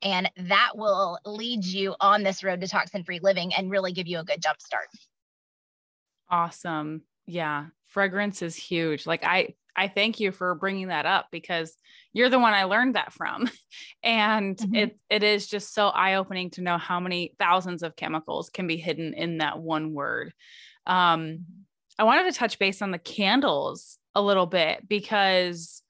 And 0.02 0.30
that 0.36 0.72
will 0.74 1.18
lead 1.24 1.64
you 1.64 1.94
on 2.00 2.22
this 2.22 2.42
road 2.42 2.60
to 2.60 2.68
toxin 2.68 3.04
free 3.04 3.20
living 3.22 3.54
and 3.54 3.70
really 3.70 3.92
give 3.92 4.08
you 4.08 4.18
a 4.18 4.24
good 4.24 4.42
jump 4.42 4.60
start. 4.60 4.88
Awesome. 6.28 7.02
Yeah. 7.26 7.66
Fragrance 7.86 8.42
is 8.42 8.56
huge. 8.56 9.06
Like 9.06 9.22
I, 9.24 9.54
I 9.76 9.88
thank 9.88 10.18
you 10.18 10.32
for 10.32 10.54
bringing 10.54 10.88
that 10.88 11.06
up 11.06 11.28
because 11.30 11.74
you're 12.12 12.28
the 12.28 12.38
one 12.38 12.52
I 12.52 12.64
learned 12.64 12.96
that 12.96 13.12
from. 13.12 13.48
And 14.04 14.56
mm-hmm. 14.56 14.74
it 14.74 14.98
it 15.08 15.22
is 15.22 15.46
just 15.46 15.72
so 15.72 15.86
eye-opening 15.86 16.50
to 16.50 16.60
know 16.60 16.76
how 16.76 16.98
many 16.98 17.34
thousands 17.38 17.84
of 17.84 17.94
chemicals 17.94 18.50
can 18.50 18.66
be 18.66 18.76
hidden 18.76 19.14
in 19.14 19.38
that 19.38 19.60
one 19.60 19.94
word. 19.94 20.32
Um, 20.88 21.44
I 21.98 22.04
wanted 22.04 22.32
to 22.32 22.38
touch 22.38 22.58
base 22.58 22.82
on 22.82 22.90
the 22.90 22.98
candles 22.98 23.98
a 24.14 24.22
little 24.22 24.46
bit 24.46 24.88
because 24.88 25.82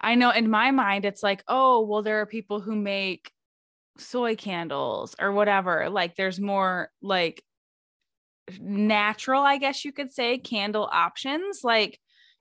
I 0.00 0.14
know 0.14 0.30
in 0.30 0.50
my 0.50 0.70
mind, 0.70 1.04
it's 1.04 1.22
like, 1.22 1.42
oh, 1.48 1.82
well, 1.82 2.02
there 2.02 2.20
are 2.20 2.26
people 2.26 2.60
who 2.60 2.76
make 2.76 3.32
soy 3.98 4.36
candles 4.36 5.16
or 5.20 5.32
whatever. 5.32 5.88
Like 5.90 6.16
there's 6.16 6.40
more 6.40 6.90
like 7.02 7.42
natural, 8.60 9.42
I 9.42 9.58
guess 9.58 9.84
you 9.84 9.92
could 9.92 10.12
say, 10.12 10.38
candle 10.38 10.88
options. 10.90 11.60
Like, 11.64 11.98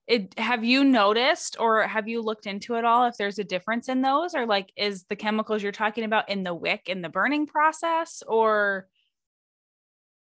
it, 0.08 0.38
have 0.40 0.64
you 0.64 0.86
noticed 0.86 1.58
or 1.60 1.84
have 1.84 2.08
you 2.08 2.22
looked 2.22 2.46
into 2.46 2.76
it 2.76 2.86
all 2.86 3.08
if 3.08 3.18
there's 3.18 3.40
a 3.40 3.44
difference 3.44 3.90
in 3.90 4.02
those 4.02 4.34
or 4.36 4.46
like 4.46 4.72
is 4.78 5.04
the 5.10 5.18
chemicals 5.18 5.62
you're 5.62 5.74
talking 5.74 6.06
about 6.06 6.30
in 6.30 6.44
the 6.44 6.54
wick 6.54 6.84
in 6.88 7.02
the 7.02 7.10
burning 7.10 7.46
process 7.46 8.24
or 8.26 8.88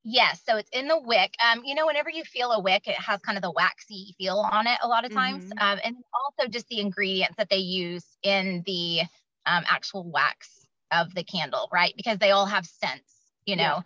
Yes, 0.04 0.42
so 0.48 0.58
it's 0.58 0.70
in 0.74 0.88
the 0.88 1.00
wick. 1.00 1.36
Um, 1.46 1.62
you 1.64 1.76
know, 1.76 1.86
whenever 1.86 2.10
you 2.10 2.24
feel 2.24 2.52
a 2.52 2.60
wick, 2.60 2.88
it 2.88 3.00
has 3.00 3.22
kind 3.22 3.38
of 3.38 3.44
the 3.44 3.52
waxy 3.52 4.16
feel 4.18 4.38
on 4.52 4.66
it 4.66 4.80
a 4.82 4.88
lot 4.88 5.06
of 5.06 5.12
times. 5.12 5.46
Mm-hmm. 5.46 5.60
Um, 5.60 5.80
and 5.84 5.96
also 6.14 6.50
just 6.50 6.68
the 6.70 6.80
ingredients 6.80 7.38
that 7.38 7.50
they 7.50 7.58
use 7.58 8.06
in 8.24 8.64
the 8.66 9.02
um, 9.46 9.64
actual 9.68 10.10
wax 10.10 10.66
of 10.92 11.14
the 11.14 11.24
candle, 11.24 11.70
right? 11.72 11.94
Because 11.96 12.18
they 12.18 12.32
all 12.32 12.48
have 12.48 12.66
scents, 12.66 13.14
you 13.46 13.56
know, 13.56 13.84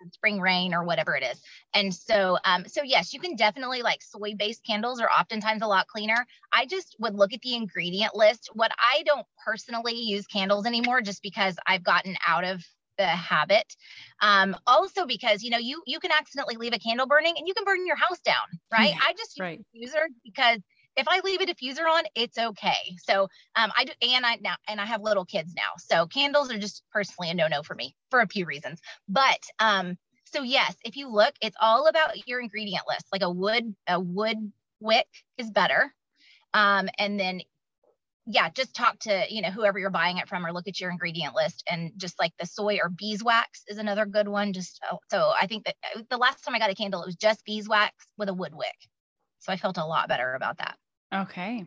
yeah. 0.00 0.08
spring 0.12 0.40
rain 0.40 0.74
or 0.74 0.84
whatever 0.84 1.14
it 1.14 1.22
is. 1.22 1.40
And 1.74 1.94
so, 1.94 2.38
um, 2.44 2.64
so 2.66 2.82
yes, 2.82 3.12
you 3.12 3.20
can 3.20 3.36
definitely 3.36 3.82
like 3.82 4.02
soy-based 4.02 4.64
candles 4.64 5.00
are 5.00 5.10
oftentimes 5.10 5.60
a 5.60 5.66
lot 5.66 5.86
cleaner. 5.86 6.26
I 6.50 6.64
just 6.64 6.96
would 6.98 7.14
look 7.14 7.34
at 7.34 7.42
the 7.42 7.54
ingredient 7.54 8.14
list. 8.14 8.48
What 8.54 8.72
I 8.78 9.02
don't 9.02 9.26
personally 9.44 9.94
use 9.94 10.26
candles 10.26 10.64
anymore, 10.64 11.02
just 11.02 11.22
because 11.22 11.56
I've 11.66 11.84
gotten 11.84 12.16
out 12.26 12.44
of 12.44 12.64
the 12.98 13.06
habit. 13.06 13.74
Um, 14.20 14.56
also 14.66 15.06
because 15.06 15.42
you 15.42 15.50
know 15.50 15.58
you 15.58 15.82
you 15.86 16.00
can 16.00 16.10
accidentally 16.12 16.56
leave 16.56 16.74
a 16.74 16.78
candle 16.78 17.06
burning 17.06 17.34
and 17.38 17.46
you 17.46 17.54
can 17.54 17.64
burn 17.64 17.86
your 17.86 17.96
house 17.96 18.20
down, 18.20 18.36
right? 18.70 18.92
I 19.00 19.12
just 19.12 19.36
use 19.36 19.44
right. 19.44 19.60
diffuser 19.74 20.06
because 20.24 20.60
if 20.96 21.06
I 21.08 21.20
leave 21.22 21.40
a 21.40 21.46
diffuser 21.46 21.86
on, 21.86 22.02
it's 22.16 22.36
okay. 22.36 22.96
So 22.98 23.28
um, 23.54 23.70
I 23.76 23.84
do, 23.84 23.92
and 24.02 24.26
I 24.26 24.36
now 24.40 24.56
and 24.66 24.80
I 24.80 24.86
have 24.86 25.00
little 25.00 25.24
kids 25.24 25.54
now, 25.54 25.70
so 25.78 26.06
candles 26.06 26.52
are 26.52 26.58
just 26.58 26.82
personally 26.92 27.30
a 27.30 27.34
no 27.34 27.48
no 27.48 27.62
for 27.62 27.74
me 27.74 27.94
for 28.10 28.20
a 28.20 28.26
few 28.26 28.44
reasons. 28.44 28.80
But 29.08 29.40
um, 29.60 29.96
so 30.24 30.42
yes, 30.42 30.74
if 30.84 30.96
you 30.96 31.08
look, 31.08 31.34
it's 31.40 31.56
all 31.60 31.86
about 31.86 32.26
your 32.26 32.40
ingredient 32.40 32.82
list. 32.88 33.06
Like 33.12 33.22
a 33.22 33.30
wood 33.30 33.74
a 33.86 33.98
wood 34.00 34.52
wick 34.80 35.06
is 35.38 35.50
better. 35.50 35.94
Um, 36.54 36.88
and 36.98 37.18
then 37.20 37.40
yeah, 38.30 38.50
just 38.50 38.74
talk 38.74 38.98
to, 39.00 39.24
you 39.30 39.40
know, 39.40 39.48
whoever 39.50 39.78
you're 39.78 39.88
buying 39.88 40.18
it 40.18 40.28
from 40.28 40.44
or 40.44 40.52
look 40.52 40.68
at 40.68 40.78
your 40.78 40.90
ingredient 40.90 41.34
list. 41.34 41.64
And 41.70 41.92
just 41.96 42.18
like 42.18 42.32
the 42.38 42.44
soy 42.44 42.78
or 42.82 42.90
beeswax 42.90 43.62
is 43.68 43.78
another 43.78 44.04
good 44.04 44.28
one. 44.28 44.52
Just 44.52 44.78
oh, 44.92 44.98
so 45.10 45.32
I 45.40 45.46
think 45.46 45.64
that 45.64 45.76
uh, 45.96 46.02
the 46.10 46.18
last 46.18 46.44
time 46.44 46.54
I 46.54 46.58
got 46.58 46.68
a 46.68 46.74
candle, 46.74 47.02
it 47.02 47.06
was 47.06 47.16
just 47.16 47.42
beeswax 47.46 47.94
with 48.18 48.28
a 48.28 48.34
wood 48.34 48.52
wick. 48.54 48.76
So 49.38 49.50
I 49.50 49.56
felt 49.56 49.78
a 49.78 49.84
lot 49.84 50.08
better 50.08 50.34
about 50.34 50.58
that. 50.58 50.76
Okay. 51.12 51.64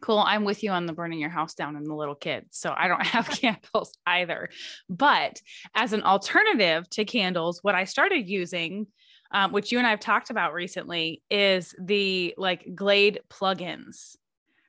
Cool. 0.00 0.18
I'm 0.18 0.44
with 0.44 0.64
you 0.64 0.72
on 0.72 0.86
the 0.86 0.92
burning 0.92 1.20
your 1.20 1.30
house 1.30 1.54
down 1.54 1.76
and 1.76 1.86
the 1.86 1.94
little 1.94 2.16
kids. 2.16 2.58
So 2.58 2.74
I 2.76 2.88
don't 2.88 3.06
have 3.06 3.28
candles 3.30 3.96
either. 4.04 4.48
But 4.88 5.40
as 5.76 5.92
an 5.92 6.02
alternative 6.02 6.90
to 6.90 7.04
candles, 7.04 7.60
what 7.62 7.76
I 7.76 7.84
started 7.84 8.28
using, 8.28 8.88
um, 9.30 9.52
which 9.52 9.70
you 9.70 9.78
and 9.78 9.86
I 9.86 9.90
have 9.90 10.00
talked 10.00 10.30
about 10.30 10.54
recently, 10.54 11.22
is 11.30 11.72
the 11.80 12.34
like 12.36 12.66
Glade 12.74 13.20
plugins 13.30 14.16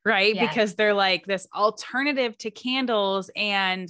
right? 0.06 0.36
Yes. 0.36 0.50
Because 0.50 0.76
they're 0.76 0.94
like 0.94 1.26
this 1.26 1.48
alternative 1.56 2.38
to 2.40 2.52
candles. 2.52 3.30
And 3.36 3.88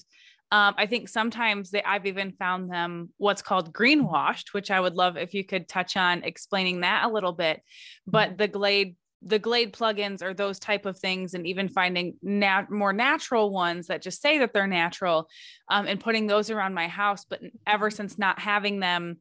um, 0.52 0.74
I 0.78 0.88
think 0.88 1.10
sometimes 1.10 1.69
they, 1.69 1.84
I've 1.84 2.08
even 2.08 2.32
found 2.32 2.72
them 2.72 3.10
what's 3.17 3.41
called 3.41 3.72
greenwashed, 3.72 4.54
which 4.54 4.72
I 4.72 4.80
would 4.80 4.95
love 4.95 5.15
if 5.15 5.34
you 5.34 5.43
could 5.43 5.67
touch 5.67 5.95
on 5.95 6.24
explaining 6.24 6.82
that 6.82 7.06
a 7.06 7.10
little 7.12 7.34
bit. 7.34 7.62
But 8.08 8.30
mm-hmm. 8.30 8.38
the 8.38 8.48
Glade 8.48 8.95
the 9.22 9.39
Glade 9.39 9.74
plugins 9.74 10.22
or 10.22 10.34
those 10.34 10.60
type 10.60 10.86
of 10.86 10.98
things, 10.98 11.34
and 11.34 11.45
even 11.45 11.67
finding 11.67 12.15
nat- 12.24 12.72
more 12.72 12.93
natural 12.93 13.52
ones 13.52 13.88
that 13.88 14.02
just 14.02 14.22
say 14.22 14.39
that 14.39 14.54
they're 14.54 14.65
natural, 14.65 15.28
um, 15.69 15.88
and 15.88 16.00
putting 16.00 16.26
those 16.26 16.50
around 16.50 16.74
my 16.74 16.88
house. 16.88 17.26
But 17.26 17.41
ever 17.67 17.91
since 17.91 18.17
not 18.17 18.39
having 18.39 18.80
them, 18.80 19.17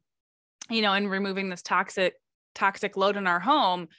you 0.69 0.81
know, 0.81 0.93
and 0.93 1.11
removing 1.11 1.49
this 1.49 1.61
toxic 1.61 2.13
toxic 2.55 2.97
load 2.97 3.17
in 3.17 3.27
our 3.27 3.39
home, 3.39 3.89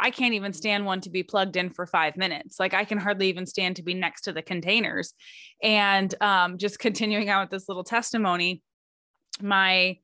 I 0.00 0.10
can't 0.10 0.34
even 0.34 0.52
stand 0.52 0.86
one 0.86 1.00
to 1.02 1.10
be 1.10 1.22
plugged 1.22 1.56
in 1.56 1.70
for 1.70 1.86
five 1.86 2.16
minutes. 2.16 2.58
Like 2.58 2.74
I 2.74 2.84
can 2.84 2.98
hardly 2.98 3.28
even 3.28 3.46
stand 3.46 3.76
to 3.76 3.82
be 3.82 3.94
next 3.94 4.22
to 4.22 4.32
the 4.32 4.42
containers. 4.42 5.12
And 5.62 6.12
um, 6.22 6.58
just 6.58 6.78
continuing 6.78 7.28
on 7.30 7.42
with 7.42 7.50
this 7.50 7.68
little 7.68 7.84
testimony, 7.84 8.62
my 9.42 9.98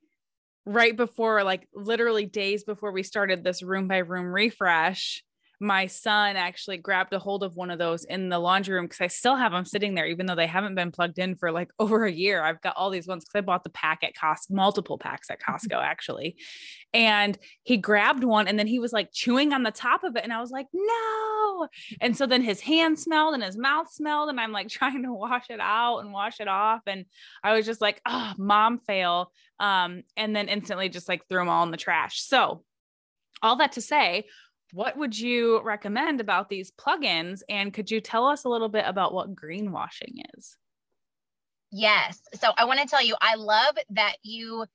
right 0.67 0.97
before, 0.97 1.43
like 1.45 1.67
literally 1.75 2.27
days 2.27 2.65
before 2.65 2.93
we 2.93 3.03
started 3.03 3.43
this 3.43 3.63
room 3.63 3.89
by 3.89 3.99
room 3.99 4.27
refresh, 4.27 5.23
my 5.59 5.87
son 5.87 6.37
actually 6.37 6.77
grabbed 6.77 7.15
a 7.15 7.19
hold 7.19 7.43
of 7.43 7.57
one 7.57 7.71
of 7.71 7.79
those 7.79 8.05
in 8.05 8.29
the 8.29 8.39
laundry 8.39 8.75
room 8.75 8.85
because 8.85 9.01
I 9.01 9.07
still 9.07 9.37
have 9.37 9.53
them 9.53 9.65
sitting 9.65 9.95
there, 9.95 10.07
even 10.07 10.27
though 10.27 10.35
they 10.35 10.47
haven't 10.47 10.75
been 10.75 10.91
plugged 10.91 11.19
in 11.19 11.35
for 11.35 11.51
like 11.51 11.71
over 11.79 12.05
a 12.05 12.13
year. 12.13 12.43
I've 12.43 12.61
got 12.61 12.77
all 12.77 12.91
these 12.91 13.07
ones 13.07 13.25
because 13.25 13.39
I 13.39 13.41
bought 13.41 13.65
the 13.65 13.71
pack 13.71 14.05
at 14.05 14.15
Costco, 14.15 14.51
multiple 14.51 14.99
packs 14.99 15.31
at. 15.31 15.41
Costco 15.47 15.81
actually. 15.83 16.37
And 16.93 17.39
he 17.63 17.77
grabbed 17.77 18.25
one 18.25 18.49
and 18.49 18.59
then 18.59 18.67
he 18.67 18.79
was 18.79 18.93
like 18.93 19.11
chewing 19.13 19.53
on 19.53 19.63
the 19.63 19.71
top 19.71 20.05
of 20.05 20.17
it. 20.17 20.25
And 20.25 20.33
I 20.33 20.41
was 20.41 20.51
like, 20.51 20.67
no. 20.73 21.69
And 22.01 22.17
so 22.17 22.27
then 22.27 22.43
his 22.43 22.61
hand 22.61 22.99
smelled 22.99 23.35
and 23.35 23.43
his 23.43 23.57
mouth 23.57 23.91
smelled. 23.91 24.29
And 24.29 24.41
I'm 24.41 24.53
like 24.53 24.69
trying 24.71 25.03
to 25.05 25.13
wash 25.13 25.47
it 25.51 25.61
out 25.61 25.99
and 25.99 26.13
wash 26.13 26.41
it 26.41 26.49
off. 26.49 26.81
And 26.87 27.07
I 27.43 27.55
was 27.55 27.65
just 27.65 27.81
like, 27.81 28.01
oh, 28.07 28.33
mom 28.37 28.79
fail. 28.79 29.33
Um, 29.59 30.03
and 30.17 30.37
then 30.37 30.49
instantly 30.49 30.89
just 30.89 31.09
like 31.09 31.27
threw 31.29 31.39
them 31.39 31.49
all 31.49 31.65
in 31.65 31.71
the 31.71 31.77
trash. 31.77 32.21
So 32.21 32.63
all 33.43 33.57
that 33.57 33.73
to 33.73 33.81
say, 33.81 34.27
what 34.73 34.97
would 34.97 35.19
you 35.19 35.61
recommend 35.63 36.21
about 36.21 36.49
these 36.49 36.73
plugins? 36.73 37.41
And 37.49 37.73
could 37.73 37.91
you 37.91 38.01
tell 38.01 38.27
us 38.27 38.45
a 38.45 38.49
little 38.49 38.69
bit 38.69 38.85
about 38.87 39.15
what 39.15 39.35
greenwashing 39.35 40.23
is? 40.37 40.57
Yes. 41.73 42.21
So 42.35 42.53
I 42.57 42.65
want 42.65 42.81
to 42.81 42.87
tell 42.87 43.05
you, 43.05 43.17
I 43.21 43.35
love 43.35 43.77
that 43.91 44.17
you, 44.23 44.67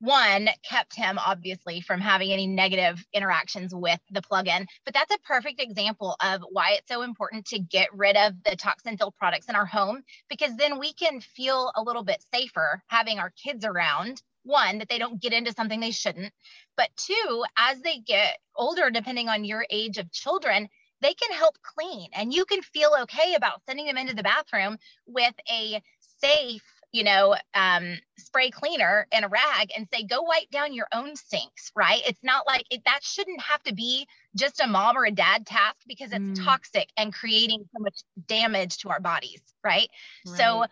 one, 0.00 0.48
kept 0.68 0.94
him 0.94 1.18
obviously 1.18 1.80
from 1.80 2.00
having 2.00 2.32
any 2.32 2.46
negative 2.46 3.04
interactions 3.12 3.74
with 3.74 4.00
the 4.10 4.22
plugin. 4.22 4.66
But 4.84 4.94
that's 4.94 5.14
a 5.14 5.18
perfect 5.20 5.60
example 5.60 6.16
of 6.22 6.42
why 6.50 6.72
it's 6.72 6.88
so 6.88 7.02
important 7.02 7.46
to 7.46 7.58
get 7.58 7.88
rid 7.94 8.16
of 8.16 8.34
the 8.44 8.56
toxin 8.56 8.96
filled 8.96 9.16
products 9.16 9.48
in 9.48 9.54
our 9.54 9.66
home, 9.66 10.02
because 10.28 10.56
then 10.56 10.78
we 10.78 10.92
can 10.92 11.20
feel 11.20 11.72
a 11.76 11.82
little 11.82 12.04
bit 12.04 12.22
safer 12.32 12.82
having 12.88 13.18
our 13.18 13.32
kids 13.42 13.64
around 13.64 14.22
one 14.44 14.78
that 14.78 14.88
they 14.88 14.98
don't 14.98 15.20
get 15.20 15.32
into 15.32 15.52
something 15.52 15.80
they 15.80 15.90
shouldn't 15.90 16.32
but 16.76 16.88
two 16.96 17.44
as 17.56 17.80
they 17.80 17.98
get 17.98 18.38
older 18.56 18.90
depending 18.90 19.28
on 19.28 19.44
your 19.44 19.66
age 19.70 19.98
of 19.98 20.10
children 20.12 20.68
they 21.00 21.14
can 21.14 21.36
help 21.36 21.56
clean 21.62 22.08
and 22.14 22.32
you 22.32 22.44
can 22.44 22.62
feel 22.62 22.94
okay 23.02 23.34
about 23.34 23.60
sending 23.66 23.86
them 23.86 23.98
into 23.98 24.14
the 24.14 24.22
bathroom 24.22 24.78
with 25.06 25.34
a 25.50 25.82
safe 26.18 26.62
you 26.94 27.02
know 27.02 27.34
um, 27.54 27.98
spray 28.16 28.50
cleaner 28.50 29.06
and 29.12 29.24
a 29.24 29.28
rag 29.28 29.70
and 29.76 29.86
say 29.92 30.04
go 30.04 30.22
wipe 30.22 30.48
down 30.50 30.72
your 30.72 30.86
own 30.92 31.16
sinks 31.16 31.72
right 31.74 32.00
it's 32.06 32.22
not 32.22 32.46
like 32.46 32.64
it, 32.70 32.82
that 32.84 33.00
shouldn't 33.02 33.40
have 33.40 33.62
to 33.64 33.74
be 33.74 34.06
just 34.36 34.60
a 34.60 34.66
mom 34.66 34.96
or 34.96 35.04
a 35.04 35.10
dad 35.10 35.44
task 35.44 35.76
because 35.86 36.12
it's 36.12 36.38
mm. 36.38 36.44
toxic 36.44 36.88
and 36.96 37.12
creating 37.12 37.64
so 37.76 37.82
much 37.82 38.00
damage 38.28 38.78
to 38.78 38.88
our 38.88 39.00
bodies 39.00 39.42
right. 39.64 39.90
right. 40.26 40.36
so 40.38 40.64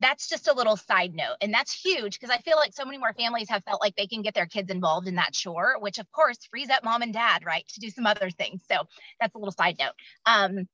that's 0.00 0.28
just 0.28 0.48
a 0.48 0.54
little 0.54 0.76
side 0.76 1.14
note. 1.14 1.36
And 1.40 1.52
that's 1.52 1.72
huge 1.72 2.18
because 2.18 2.34
I 2.34 2.40
feel 2.40 2.56
like 2.56 2.72
so 2.74 2.84
many 2.84 2.98
more 2.98 3.12
families 3.14 3.48
have 3.50 3.64
felt 3.64 3.80
like 3.80 3.96
they 3.96 4.06
can 4.06 4.22
get 4.22 4.34
their 4.34 4.46
kids 4.46 4.70
involved 4.70 5.08
in 5.08 5.16
that 5.16 5.32
chore, 5.32 5.76
which 5.80 5.98
of 5.98 6.10
course 6.12 6.38
frees 6.50 6.70
up 6.70 6.84
mom 6.84 7.02
and 7.02 7.12
dad, 7.12 7.44
right, 7.44 7.66
to 7.68 7.80
do 7.80 7.90
some 7.90 8.06
other 8.06 8.30
things. 8.30 8.62
So 8.70 8.84
that's 9.20 9.34
a 9.34 9.38
little 9.38 9.52
side 9.52 9.76
note. 9.78 9.92
Um, 10.26 10.68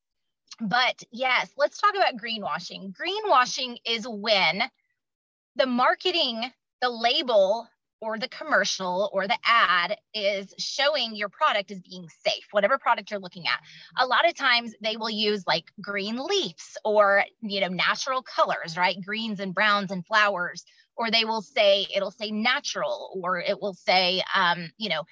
but 0.60 1.02
yes, 1.10 1.50
let's 1.56 1.78
talk 1.78 1.94
about 1.94 2.16
greenwashing. 2.16 2.92
Greenwashing 2.92 3.76
is 3.86 4.06
when 4.06 4.62
the 5.56 5.66
marketing, 5.66 6.50
the 6.80 6.90
label 6.90 7.66
or 8.04 8.18
the 8.18 8.28
commercial 8.28 9.10
or 9.12 9.26
the 9.26 9.38
ad 9.46 9.96
is 10.12 10.52
showing 10.58 11.16
your 11.16 11.30
product 11.30 11.70
as 11.70 11.80
being 11.80 12.06
safe, 12.24 12.44
whatever 12.50 12.76
product 12.76 13.10
you're 13.10 13.18
looking 13.18 13.46
at. 13.46 13.60
A 13.98 14.06
lot 14.06 14.28
of 14.28 14.34
times 14.34 14.74
they 14.82 14.96
will 14.96 15.10
use 15.10 15.46
like 15.46 15.72
green 15.80 16.18
leaves 16.18 16.76
or, 16.84 17.24
you 17.40 17.60
know, 17.60 17.68
natural 17.68 18.22
colors, 18.22 18.76
right? 18.76 18.96
Greens 19.04 19.40
and 19.40 19.54
browns 19.54 19.90
and 19.90 20.04
flowers, 20.06 20.64
or 20.96 21.10
they 21.10 21.24
will 21.24 21.40
say, 21.40 21.86
it'll 21.94 22.10
say 22.10 22.30
natural, 22.30 23.18
or 23.22 23.38
it 23.38 23.60
will 23.60 23.74
say, 23.74 24.22
um, 24.34 24.70
you 24.76 24.90
know, 24.90 25.04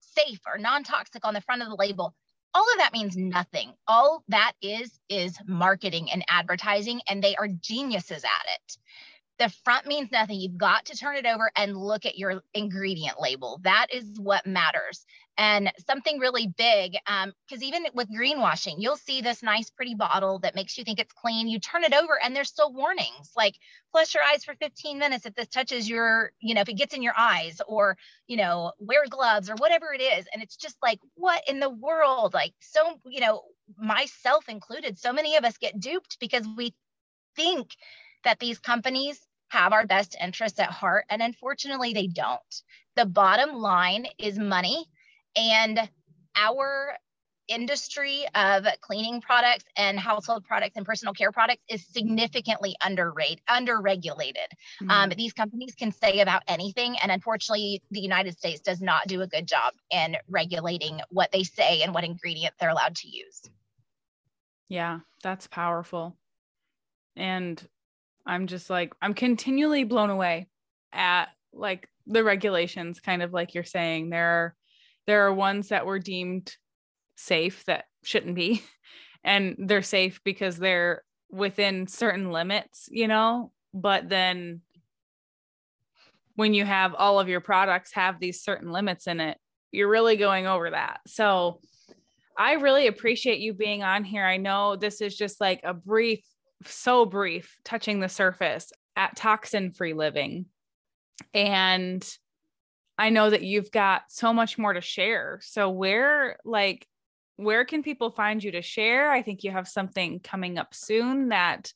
safe 0.00 0.40
or 0.46 0.58
non 0.58 0.82
toxic 0.82 1.24
on 1.24 1.34
the 1.34 1.40
front 1.40 1.62
of 1.62 1.68
the 1.68 1.76
label. 1.76 2.14
All 2.52 2.66
of 2.72 2.78
that 2.78 2.92
means 2.92 3.16
nothing. 3.16 3.72
All 3.86 4.24
that 4.26 4.54
is, 4.60 4.98
is 5.08 5.38
marketing 5.46 6.10
and 6.10 6.24
advertising, 6.28 7.00
and 7.08 7.22
they 7.22 7.36
are 7.36 7.46
geniuses 7.46 8.24
at 8.24 8.46
it. 8.54 8.76
The 9.40 9.48
front 9.64 9.86
means 9.86 10.12
nothing. 10.12 10.38
You've 10.38 10.58
got 10.58 10.84
to 10.84 10.96
turn 10.96 11.16
it 11.16 11.24
over 11.24 11.50
and 11.56 11.74
look 11.74 12.04
at 12.04 12.18
your 12.18 12.42
ingredient 12.52 13.18
label. 13.18 13.58
That 13.64 13.86
is 13.90 14.20
what 14.20 14.46
matters. 14.46 15.06
And 15.38 15.72
something 15.86 16.18
really 16.18 16.46
big, 16.46 16.92
because 16.92 17.62
um, 17.62 17.62
even 17.62 17.86
with 17.94 18.14
greenwashing, 18.14 18.74
you'll 18.76 18.98
see 18.98 19.22
this 19.22 19.42
nice, 19.42 19.70
pretty 19.70 19.94
bottle 19.94 20.40
that 20.40 20.54
makes 20.54 20.76
you 20.76 20.84
think 20.84 20.98
it's 20.98 21.14
clean. 21.14 21.48
You 21.48 21.58
turn 21.58 21.84
it 21.84 21.94
over 21.94 22.18
and 22.22 22.36
there's 22.36 22.50
still 22.50 22.70
warnings 22.74 23.30
like 23.34 23.54
flush 23.92 24.14
your 24.14 24.22
eyes 24.22 24.44
for 24.44 24.54
15 24.56 24.98
minutes 24.98 25.24
if 25.24 25.34
this 25.34 25.48
touches 25.48 25.88
your, 25.88 26.32
you 26.40 26.54
know, 26.54 26.60
if 26.60 26.68
it 26.68 26.74
gets 26.74 26.92
in 26.92 27.02
your 27.02 27.14
eyes, 27.16 27.62
or, 27.66 27.96
you 28.26 28.36
know, 28.36 28.72
wear 28.78 29.06
gloves 29.08 29.48
or 29.48 29.54
whatever 29.54 29.94
it 29.94 30.02
is. 30.02 30.26
And 30.34 30.42
it's 30.42 30.56
just 30.56 30.76
like, 30.82 30.98
what 31.14 31.42
in 31.48 31.60
the 31.60 31.70
world? 31.70 32.34
Like, 32.34 32.52
so, 32.60 33.00
you 33.06 33.20
know, 33.20 33.40
myself 33.78 34.50
included, 34.50 34.98
so 34.98 35.14
many 35.14 35.36
of 35.36 35.44
us 35.44 35.56
get 35.56 35.80
duped 35.80 36.18
because 36.20 36.46
we 36.58 36.74
think 37.34 37.70
that 38.24 38.38
these 38.38 38.58
companies 38.58 39.18
have 39.50 39.72
our 39.72 39.86
best 39.86 40.16
interests 40.20 40.58
at 40.58 40.70
heart. 40.70 41.04
And 41.10 41.22
unfortunately, 41.22 41.92
they 41.92 42.06
don't. 42.06 42.62
The 42.96 43.06
bottom 43.06 43.54
line 43.54 44.06
is 44.18 44.38
money. 44.38 44.86
And 45.36 45.88
our 46.36 46.96
industry 47.48 48.24
of 48.36 48.64
cleaning 48.80 49.20
products 49.20 49.64
and 49.76 49.98
household 49.98 50.44
products 50.44 50.76
and 50.76 50.86
personal 50.86 51.12
care 51.12 51.32
products 51.32 51.62
is 51.68 51.84
significantly 51.84 52.76
underrated, 52.82 53.40
underregulated. 53.50 54.36
Mm-hmm. 54.80 54.90
Um, 54.90 55.10
these 55.16 55.32
companies 55.32 55.74
can 55.74 55.90
say 55.90 56.20
about 56.20 56.42
anything, 56.46 56.96
and 57.02 57.10
unfortunately, 57.10 57.82
the 57.90 58.00
United 58.00 58.38
States 58.38 58.60
does 58.60 58.80
not 58.80 59.08
do 59.08 59.22
a 59.22 59.26
good 59.26 59.48
job 59.48 59.74
in 59.90 60.16
regulating 60.28 61.00
what 61.10 61.32
they 61.32 61.42
say 61.42 61.82
and 61.82 61.92
what 61.92 62.04
ingredients 62.04 62.56
they're 62.60 62.70
allowed 62.70 62.94
to 62.96 63.08
use. 63.08 63.42
Yeah, 64.68 65.00
that's 65.22 65.48
powerful. 65.48 66.16
And 67.16 67.60
I'm 68.30 68.46
just 68.46 68.70
like, 68.70 68.94
I'm 69.02 69.14
continually 69.14 69.82
blown 69.82 70.08
away 70.08 70.46
at 70.92 71.26
like 71.52 71.88
the 72.06 72.22
regulations, 72.22 73.00
kind 73.00 73.22
of 73.22 73.32
like 73.32 73.54
you're 73.54 73.64
saying. 73.64 74.10
There 74.10 74.28
are 74.28 74.54
there 75.06 75.26
are 75.26 75.34
ones 75.34 75.70
that 75.70 75.84
were 75.86 75.98
deemed 75.98 76.54
safe 77.16 77.64
that 77.66 77.84
shouldn't 78.04 78.34
be. 78.34 78.62
And 79.22 79.56
they're 79.58 79.82
safe 79.82 80.22
because 80.24 80.56
they're 80.56 81.04
within 81.30 81.86
certain 81.86 82.32
limits, 82.32 82.88
you 82.90 83.06
know, 83.06 83.52
but 83.74 84.08
then 84.08 84.62
when 86.36 86.54
you 86.54 86.64
have 86.64 86.94
all 86.94 87.20
of 87.20 87.28
your 87.28 87.42
products 87.42 87.92
have 87.92 88.18
these 88.18 88.42
certain 88.42 88.72
limits 88.72 89.06
in 89.06 89.20
it, 89.20 89.36
you're 89.72 89.90
really 89.90 90.16
going 90.16 90.46
over 90.46 90.70
that. 90.70 91.00
So 91.06 91.60
I 92.34 92.54
really 92.54 92.86
appreciate 92.86 93.40
you 93.40 93.52
being 93.52 93.82
on 93.82 94.04
here. 94.04 94.24
I 94.24 94.38
know 94.38 94.76
this 94.76 95.02
is 95.02 95.14
just 95.14 95.38
like 95.38 95.60
a 95.64 95.74
brief, 95.74 96.24
so 96.64 97.06
brief, 97.06 97.56
touching 97.64 98.00
the 98.00 98.08
surface 98.08 98.72
at 98.96 99.16
toxin 99.16 99.72
free 99.72 99.94
living. 99.94 100.46
And 101.34 102.06
I 102.98 103.10
know 103.10 103.30
that 103.30 103.42
you've 103.42 103.70
got 103.70 104.02
so 104.08 104.32
much 104.32 104.58
more 104.58 104.72
to 104.72 104.80
share. 104.80 105.40
So, 105.42 105.70
where, 105.70 106.38
like, 106.44 106.86
where 107.36 107.64
can 107.64 107.82
people 107.82 108.10
find 108.10 108.44
you 108.44 108.52
to 108.52 108.62
share? 108.62 109.10
I 109.10 109.22
think 109.22 109.42
you 109.42 109.50
have 109.50 109.68
something 109.68 110.20
coming 110.20 110.58
up 110.58 110.74
soon 110.74 111.30
that 111.30 111.72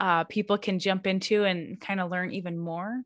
uh, 0.00 0.24
people 0.24 0.56
can 0.56 0.78
jump 0.78 1.06
into 1.06 1.44
and 1.44 1.78
kind 1.80 2.00
of 2.00 2.10
learn 2.10 2.32
even 2.32 2.58
more. 2.58 3.02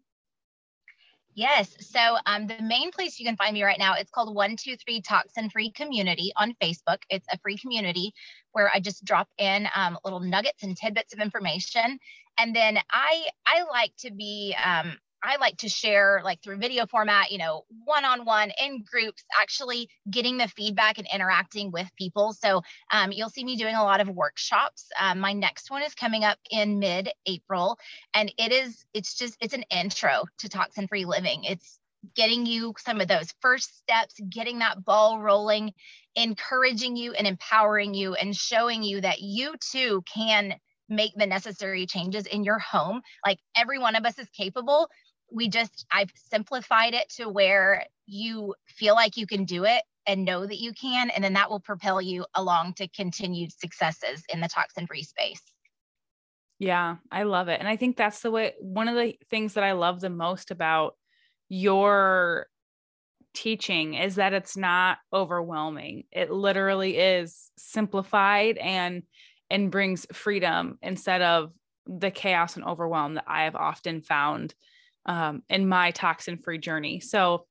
Yes. 1.37 1.77
So 1.81 2.16
um, 2.25 2.46
the 2.46 2.62
main 2.62 2.90
place 2.90 3.20
you 3.20 3.27
can 3.27 3.37
find 3.37 3.53
me 3.53 3.62
right 3.62 3.79
now, 3.79 3.92
it's 3.92 4.11
called 4.11 4.35
123 4.35 5.03
Toxin 5.03 5.51
Free 5.51 5.70
Community 5.70 6.33
on 6.35 6.55
Facebook. 6.62 7.03
It's 7.11 7.27
a 7.31 7.38
free 7.38 7.59
community 7.59 8.14
where 8.53 8.70
I 8.75 8.81
just 8.81 9.05
drop 9.05 9.29
in 9.37 9.68
um, 9.75 9.99
little 10.03 10.18
nuggets 10.18 10.62
and 10.62 10.75
tidbits 10.75 11.12
of 11.12 11.20
information. 11.20 11.99
And 12.38 12.57
then 12.57 12.79
I 12.90 13.27
I 13.46 13.64
like 13.70 13.92
to 13.99 14.11
be 14.11 14.57
um, 14.64 14.96
I 15.27 15.37
like 15.37 15.57
to 15.59 15.69
share 15.69 16.21
like 16.25 16.41
through 16.41 16.59
video 16.59 16.87
format, 16.87 17.33
you 17.33 17.39
know, 17.39 17.65
one 17.85 18.05
on 18.05 18.25
one 18.25 18.53
in 18.62 18.85
groups, 18.85 19.25
actually 19.41 19.89
getting 20.09 20.37
the 20.37 20.47
feedback 20.47 20.99
and 20.99 21.09
interacting 21.12 21.73
with 21.73 21.89
people. 21.99 22.33
So 22.33 22.62
um, 22.93 23.11
you'll 23.11 23.31
see 23.31 23.45
me 23.45 23.57
doing 23.57 23.75
a 23.75 23.83
lot 23.83 24.01
of 24.01 24.09
workshops. 24.09 24.87
Um, 24.99 25.19
my 25.19 25.33
next 25.33 25.69
one 25.71 25.83
is 25.83 25.95
coming 25.95 26.23
up 26.23 26.39
in 26.51 26.79
mid 26.79 27.11
April, 27.27 27.77
and 28.15 28.33
it 28.39 28.53
is, 28.53 28.85
it's 28.95 29.15
just, 29.15 29.37
it's 29.41 29.55
an 29.55 29.65
intro 29.71 30.27
to 30.39 30.49
toxin 30.49 30.87
free 30.87 31.05
living. 31.05 31.43
It's 31.43 31.81
getting 32.15 32.47
you 32.47 32.73
some 32.79 33.01
of 33.01 33.09
those 33.09 33.35
first 33.41 33.79
steps, 33.79 34.15
getting 34.31 34.61
that 34.61 34.85
ball 34.85 35.19
rolling, 35.19 35.73
encouraging 36.15 36.97
you 36.97 37.15
and 37.15 37.27
empowering 37.27 37.95
you, 37.95 38.15
and 38.15 38.37
showing 38.37 38.85
you 38.85 39.01
that 39.01 39.21
you 39.21 39.55
too 39.73 40.05
can 40.15 40.55
make 40.89 41.12
the 41.17 41.27
necessary 41.27 41.85
changes 41.87 42.27
in 42.27 42.45
your 42.45 42.59
home. 42.61 43.03
Like 43.25 43.41
every 43.57 43.79
one 43.79 43.97
of 43.97 44.05
us 44.05 44.19
is 44.21 44.29
capable 44.31 44.89
we 45.31 45.49
just 45.49 45.87
I've 45.93 46.12
simplified 46.15 46.95
it 46.95 47.09
to 47.17 47.29
where 47.29 47.85
you 48.07 48.55
feel 48.67 48.95
like 48.95 49.17
you 49.17 49.27
can 49.27 49.45
do 49.45 49.65
it 49.65 49.83
and 50.07 50.25
know 50.25 50.47
that 50.47 50.61
you 50.61 50.73
can 50.73 51.11
and 51.11 51.23
then 51.23 51.33
that 51.35 51.51
will 51.51 51.61
propel 51.61 52.01
you 52.01 52.25
along 52.35 52.75
to 52.75 52.89
continued 52.89 53.53
successes 53.53 54.23
in 54.33 54.41
the 54.41 54.49
toxin 54.49 54.87
free 54.87 55.03
space. 55.03 55.43
Yeah, 56.59 56.97
I 57.11 57.25
love 57.25 57.49
it. 57.49 57.61
And 57.61 57.69
I 57.69 57.77
think 57.77 57.97
that's 57.97 58.21
the 58.21 58.31
way 58.31 58.55
one 58.61 58.89
of 58.89 58.95
the 58.95 59.19
things 59.31 59.55
that 59.55 59.65
I 59.65 59.73
love 59.73 60.01
the 60.01 60.11
most 60.11 60.51
about 60.51 60.97
your 61.49 62.47
teaching 63.35 63.95
is 63.95 64.15
that 64.15 64.33
it's 64.33 64.57
not 64.57 64.99
overwhelming. 65.12 66.05
It 66.11 66.31
literally 66.31 66.97
is 66.97 67.51
simplified 67.59 68.57
and 68.57 69.03
and 69.51 69.71
brings 69.71 70.07
freedom 70.12 70.79
instead 70.83 71.23
of 71.23 71.53
the 71.87 72.11
chaos 72.11 72.57
and 72.57 72.65
overwhelm 72.65 73.15
that 73.15 73.25
I 73.29 73.45
have 73.45 73.55
often 73.55 74.01
found 74.01 74.55
um, 75.07 75.42
in 75.49 75.69
my 75.69 75.92
toxin 75.92 76.38
free 76.38 76.59
journey. 76.59 77.01
So 77.01 77.47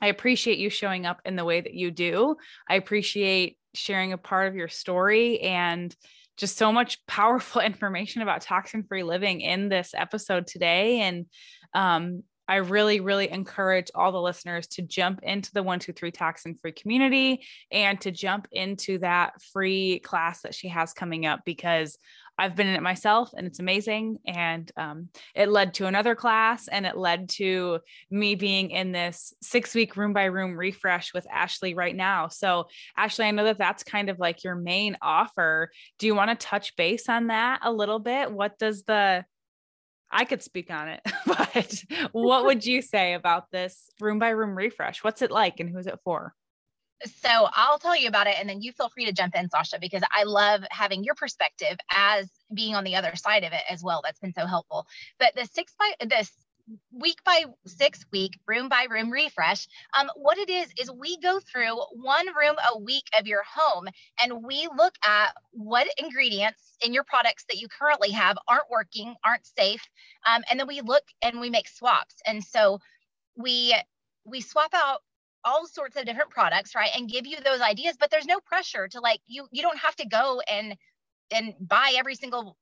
I 0.00 0.08
appreciate 0.08 0.58
you 0.58 0.70
showing 0.70 1.06
up 1.06 1.20
in 1.24 1.36
the 1.36 1.44
way 1.44 1.60
that 1.60 1.74
you 1.74 1.90
do. 1.90 2.36
I 2.68 2.76
appreciate 2.76 3.58
sharing 3.74 4.12
a 4.12 4.18
part 4.18 4.48
of 4.48 4.54
your 4.54 4.68
story 4.68 5.40
and 5.40 5.94
just 6.36 6.56
so 6.56 6.72
much 6.72 6.98
powerful 7.06 7.60
information 7.60 8.22
about 8.22 8.42
toxin 8.42 8.84
free 8.84 9.02
living 9.02 9.40
in 9.40 9.68
this 9.68 9.94
episode 9.96 10.46
today. 10.46 11.00
And 11.00 11.26
um, 11.74 12.22
I 12.48 12.56
really, 12.56 13.00
really 13.00 13.30
encourage 13.30 13.90
all 13.94 14.12
the 14.12 14.20
listeners 14.20 14.66
to 14.68 14.82
jump 14.82 15.20
into 15.22 15.52
the 15.52 15.62
123 15.62 16.10
toxin 16.10 16.54
free 16.54 16.72
community 16.72 17.44
and 17.70 18.00
to 18.00 18.10
jump 18.10 18.48
into 18.52 18.98
that 18.98 19.40
free 19.52 20.00
class 20.00 20.42
that 20.42 20.54
she 20.54 20.68
has 20.68 20.92
coming 20.92 21.24
up 21.24 21.40
because 21.44 21.96
I've 22.38 22.56
been 22.56 22.66
in 22.66 22.74
it 22.74 22.82
myself 22.82 23.30
and 23.36 23.46
it's 23.46 23.60
amazing. 23.60 24.18
And 24.26 24.70
um, 24.76 25.08
it 25.34 25.48
led 25.48 25.74
to 25.74 25.86
another 25.86 26.14
class 26.14 26.66
and 26.66 26.86
it 26.86 26.96
led 26.96 27.28
to 27.30 27.80
me 28.10 28.34
being 28.34 28.70
in 28.70 28.90
this 28.90 29.34
six 29.42 29.74
week 29.74 29.96
room 29.96 30.12
by 30.12 30.24
room 30.24 30.56
refresh 30.56 31.12
with 31.12 31.26
Ashley 31.30 31.74
right 31.74 31.94
now. 31.94 32.28
So, 32.28 32.68
Ashley, 32.96 33.26
I 33.26 33.30
know 33.30 33.44
that 33.44 33.58
that's 33.58 33.84
kind 33.84 34.08
of 34.08 34.18
like 34.18 34.44
your 34.44 34.54
main 34.54 34.96
offer. 35.02 35.70
Do 35.98 36.06
you 36.06 36.14
want 36.14 36.30
to 36.30 36.46
touch 36.46 36.74
base 36.76 37.08
on 37.08 37.28
that 37.28 37.60
a 37.62 37.72
little 37.72 37.98
bit? 37.98 38.32
What 38.32 38.58
does 38.58 38.82
the 38.84 39.24
I 40.12 40.24
could 40.24 40.42
speak 40.42 40.70
on 40.70 40.88
it, 40.88 41.00
but 41.26 41.84
what 42.12 42.44
would 42.44 42.64
you 42.64 42.82
say 42.82 43.14
about 43.14 43.50
this 43.50 43.88
room 44.00 44.18
by 44.18 44.30
room 44.30 44.56
refresh? 44.56 45.02
What's 45.02 45.22
it 45.22 45.30
like 45.30 45.60
and 45.60 45.70
who's 45.70 45.86
it 45.86 45.98
for? 46.04 46.34
So 47.04 47.48
I'll 47.52 47.78
tell 47.78 47.96
you 47.96 48.06
about 48.06 48.28
it 48.28 48.36
and 48.38 48.48
then 48.48 48.60
you 48.60 48.70
feel 48.72 48.88
free 48.88 49.06
to 49.06 49.12
jump 49.12 49.34
in, 49.34 49.50
Sasha, 49.50 49.78
because 49.80 50.02
I 50.14 50.22
love 50.22 50.62
having 50.70 51.02
your 51.02 51.16
perspective 51.16 51.76
as 51.90 52.30
being 52.54 52.76
on 52.76 52.84
the 52.84 52.94
other 52.94 53.16
side 53.16 53.42
of 53.42 53.52
it 53.52 53.62
as 53.68 53.82
well. 53.82 54.02
That's 54.04 54.20
been 54.20 54.34
so 54.34 54.46
helpful. 54.46 54.86
But 55.18 55.34
the 55.34 55.46
six 55.46 55.74
by 55.78 56.06
this 56.06 56.30
week 56.92 57.18
by 57.24 57.44
six 57.66 58.04
week 58.12 58.38
room 58.46 58.68
by 58.68 58.86
room 58.90 59.10
refresh 59.10 59.66
um, 59.98 60.08
what 60.16 60.38
it 60.38 60.48
is 60.48 60.68
is 60.80 60.90
we 60.90 61.18
go 61.18 61.40
through 61.40 61.76
one 61.94 62.26
room 62.28 62.56
a 62.72 62.78
week 62.78 63.04
of 63.18 63.26
your 63.26 63.42
home 63.44 63.88
and 64.22 64.44
we 64.44 64.68
look 64.76 64.94
at 65.04 65.34
what 65.52 65.88
ingredients 65.98 66.76
in 66.84 66.94
your 66.94 67.04
products 67.04 67.44
that 67.48 67.58
you 67.58 67.66
currently 67.68 68.10
have 68.10 68.36
aren't 68.48 68.70
working 68.70 69.14
aren't 69.24 69.46
safe 69.58 69.82
um, 70.26 70.42
and 70.50 70.58
then 70.60 70.66
we 70.66 70.80
look 70.80 71.04
and 71.22 71.40
we 71.40 71.50
make 71.50 71.68
swaps. 71.68 72.16
And 72.26 72.42
so 72.42 72.78
we 73.36 73.76
we 74.24 74.40
swap 74.40 74.72
out 74.74 75.00
all 75.44 75.66
sorts 75.66 75.96
of 75.96 76.04
different 76.06 76.30
products 76.30 76.74
right 76.74 76.90
and 76.96 77.10
give 77.10 77.26
you 77.26 77.36
those 77.44 77.60
ideas 77.60 77.96
but 77.98 78.10
there's 78.10 78.26
no 78.26 78.40
pressure 78.40 78.88
to 78.88 79.00
like 79.00 79.20
you 79.26 79.46
you 79.52 79.62
don't 79.62 79.78
have 79.78 79.96
to 79.96 80.06
go 80.06 80.40
and 80.50 80.76
and 81.32 81.54
buy 81.60 81.94
every 81.96 82.14
single 82.14 82.56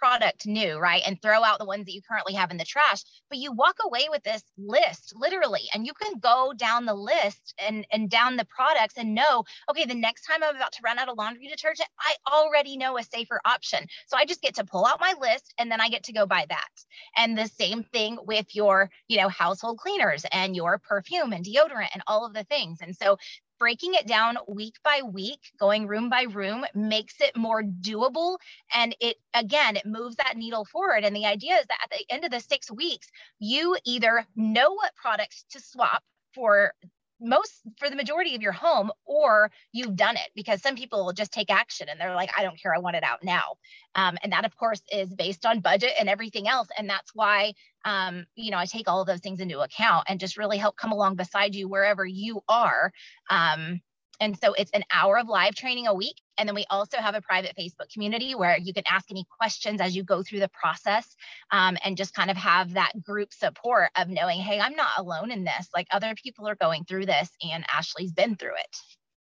product 0.00 0.46
new, 0.46 0.78
right? 0.78 1.02
And 1.06 1.20
throw 1.20 1.44
out 1.44 1.58
the 1.58 1.66
ones 1.66 1.84
that 1.84 1.92
you 1.92 2.00
currently 2.00 2.32
have 2.32 2.50
in 2.50 2.56
the 2.56 2.64
trash. 2.64 3.02
But 3.28 3.38
you 3.38 3.52
walk 3.52 3.76
away 3.84 4.08
with 4.10 4.22
this 4.22 4.42
list 4.56 5.12
literally, 5.14 5.68
and 5.74 5.86
you 5.86 5.92
can 5.92 6.18
go 6.18 6.52
down 6.56 6.86
the 6.86 6.94
list 6.94 7.54
and, 7.58 7.86
and 7.92 8.08
down 8.08 8.36
the 8.36 8.46
products 8.46 8.94
and 8.96 9.14
know, 9.14 9.44
okay, 9.70 9.84
the 9.84 9.94
next 9.94 10.26
time 10.26 10.42
I'm 10.42 10.56
about 10.56 10.72
to 10.72 10.82
run 10.82 10.98
out 10.98 11.10
of 11.10 11.18
laundry 11.18 11.46
detergent, 11.48 11.88
I 12.00 12.14
already 12.32 12.78
know 12.78 12.96
a 12.96 13.02
safer 13.02 13.40
option. 13.44 13.86
So 14.06 14.16
I 14.16 14.24
just 14.24 14.42
get 14.42 14.54
to 14.54 14.64
pull 14.64 14.86
out 14.86 15.00
my 15.00 15.14
list 15.20 15.52
and 15.58 15.70
then 15.70 15.80
I 15.80 15.90
get 15.90 16.04
to 16.04 16.12
go 16.14 16.24
buy 16.24 16.46
that. 16.48 16.68
And 17.16 17.36
the 17.36 17.46
same 17.46 17.82
thing 17.82 18.18
with 18.22 18.54
your, 18.54 18.90
you 19.06 19.18
know, 19.18 19.28
household 19.28 19.78
cleaners 19.78 20.24
and 20.32 20.56
your 20.56 20.78
perfume 20.78 21.34
and 21.34 21.44
deodorant 21.44 21.88
and 21.92 22.02
all 22.06 22.24
of 22.24 22.32
the 22.32 22.44
things. 22.44 22.78
And 22.80 22.96
so 22.96 23.18
breaking 23.60 23.94
it 23.94 24.08
down 24.08 24.38
week 24.48 24.74
by 24.82 25.02
week, 25.04 25.52
going 25.60 25.86
room 25.86 26.08
by 26.08 26.22
room, 26.22 26.64
makes 26.74 27.20
it 27.20 27.36
more 27.36 27.62
doable. 27.62 28.38
And 28.74 28.96
it, 29.00 29.18
again, 29.34 29.76
it 29.76 29.86
moves 29.86 30.16
that 30.16 30.36
needle 30.36 30.64
forward. 30.64 31.04
And 31.04 31.14
the 31.14 31.26
idea 31.26 31.56
is 31.58 31.66
that 31.66 31.78
at 31.84 31.90
the 31.90 32.12
end 32.12 32.24
of 32.24 32.32
the 32.32 32.40
six 32.40 32.70
weeks, 32.72 33.06
you 33.38 33.76
either 33.84 34.26
know 34.34 34.72
what 34.72 34.96
products 34.96 35.44
to 35.50 35.60
swap 35.60 36.02
for 36.34 36.72
most 37.20 37.62
for 37.78 37.90
the 37.90 37.96
majority 37.96 38.34
of 38.34 38.42
your 38.42 38.52
home 38.52 38.90
or 39.04 39.50
you've 39.72 39.96
done 39.96 40.16
it 40.16 40.30
because 40.34 40.62
some 40.62 40.74
people 40.74 41.04
will 41.04 41.12
just 41.12 41.32
take 41.32 41.50
action 41.50 41.88
and 41.88 42.00
they're 42.00 42.14
like 42.14 42.30
i 42.36 42.42
don't 42.42 42.60
care 42.60 42.74
i 42.74 42.78
want 42.78 42.96
it 42.96 43.04
out 43.04 43.22
now. 43.22 43.56
Um, 43.94 44.16
and 44.22 44.32
that 44.32 44.44
of 44.44 44.56
course 44.56 44.82
is 44.92 45.12
based 45.14 45.44
on 45.44 45.60
budget 45.60 45.92
and 45.98 46.08
everything 46.08 46.48
else 46.48 46.68
and 46.76 46.88
that's 46.88 47.14
why 47.14 47.54
um, 47.84 48.26
you 48.34 48.50
know 48.50 48.58
i 48.58 48.66
take 48.66 48.88
all 48.88 49.00
of 49.00 49.06
those 49.06 49.20
things 49.20 49.40
into 49.40 49.60
account 49.60 50.04
and 50.08 50.20
just 50.20 50.36
really 50.36 50.58
help 50.58 50.76
come 50.76 50.92
along 50.92 51.16
beside 51.16 51.54
you 51.54 51.68
wherever 51.68 52.06
you 52.06 52.40
are 52.48 52.92
um, 53.30 53.80
And 54.20 54.38
so 54.38 54.52
it's 54.52 54.70
an 54.72 54.84
hour 54.92 55.18
of 55.18 55.28
live 55.28 55.54
training 55.54 55.86
a 55.86 55.94
week. 55.94 56.20
And 56.38 56.48
then 56.48 56.54
we 56.54 56.66
also 56.70 56.98
have 56.98 57.14
a 57.14 57.22
private 57.22 57.54
Facebook 57.58 57.92
community 57.92 58.34
where 58.34 58.58
you 58.58 58.72
can 58.72 58.84
ask 58.88 59.10
any 59.10 59.24
questions 59.38 59.80
as 59.80 59.96
you 59.96 60.04
go 60.04 60.22
through 60.22 60.40
the 60.40 60.50
process 60.50 61.16
um, 61.50 61.76
and 61.82 61.96
just 61.96 62.14
kind 62.14 62.30
of 62.30 62.36
have 62.36 62.74
that 62.74 62.92
group 63.02 63.32
support 63.32 63.90
of 63.96 64.08
knowing, 64.08 64.40
hey, 64.40 64.60
I'm 64.60 64.76
not 64.76 64.90
alone 64.98 65.30
in 65.30 65.44
this. 65.44 65.68
Like 65.74 65.86
other 65.90 66.14
people 66.14 66.46
are 66.46 66.54
going 66.54 66.84
through 66.84 67.06
this 67.06 67.30
and 67.42 67.64
Ashley's 67.72 68.12
been 68.12 68.36
through 68.36 68.56
it. 68.58 68.76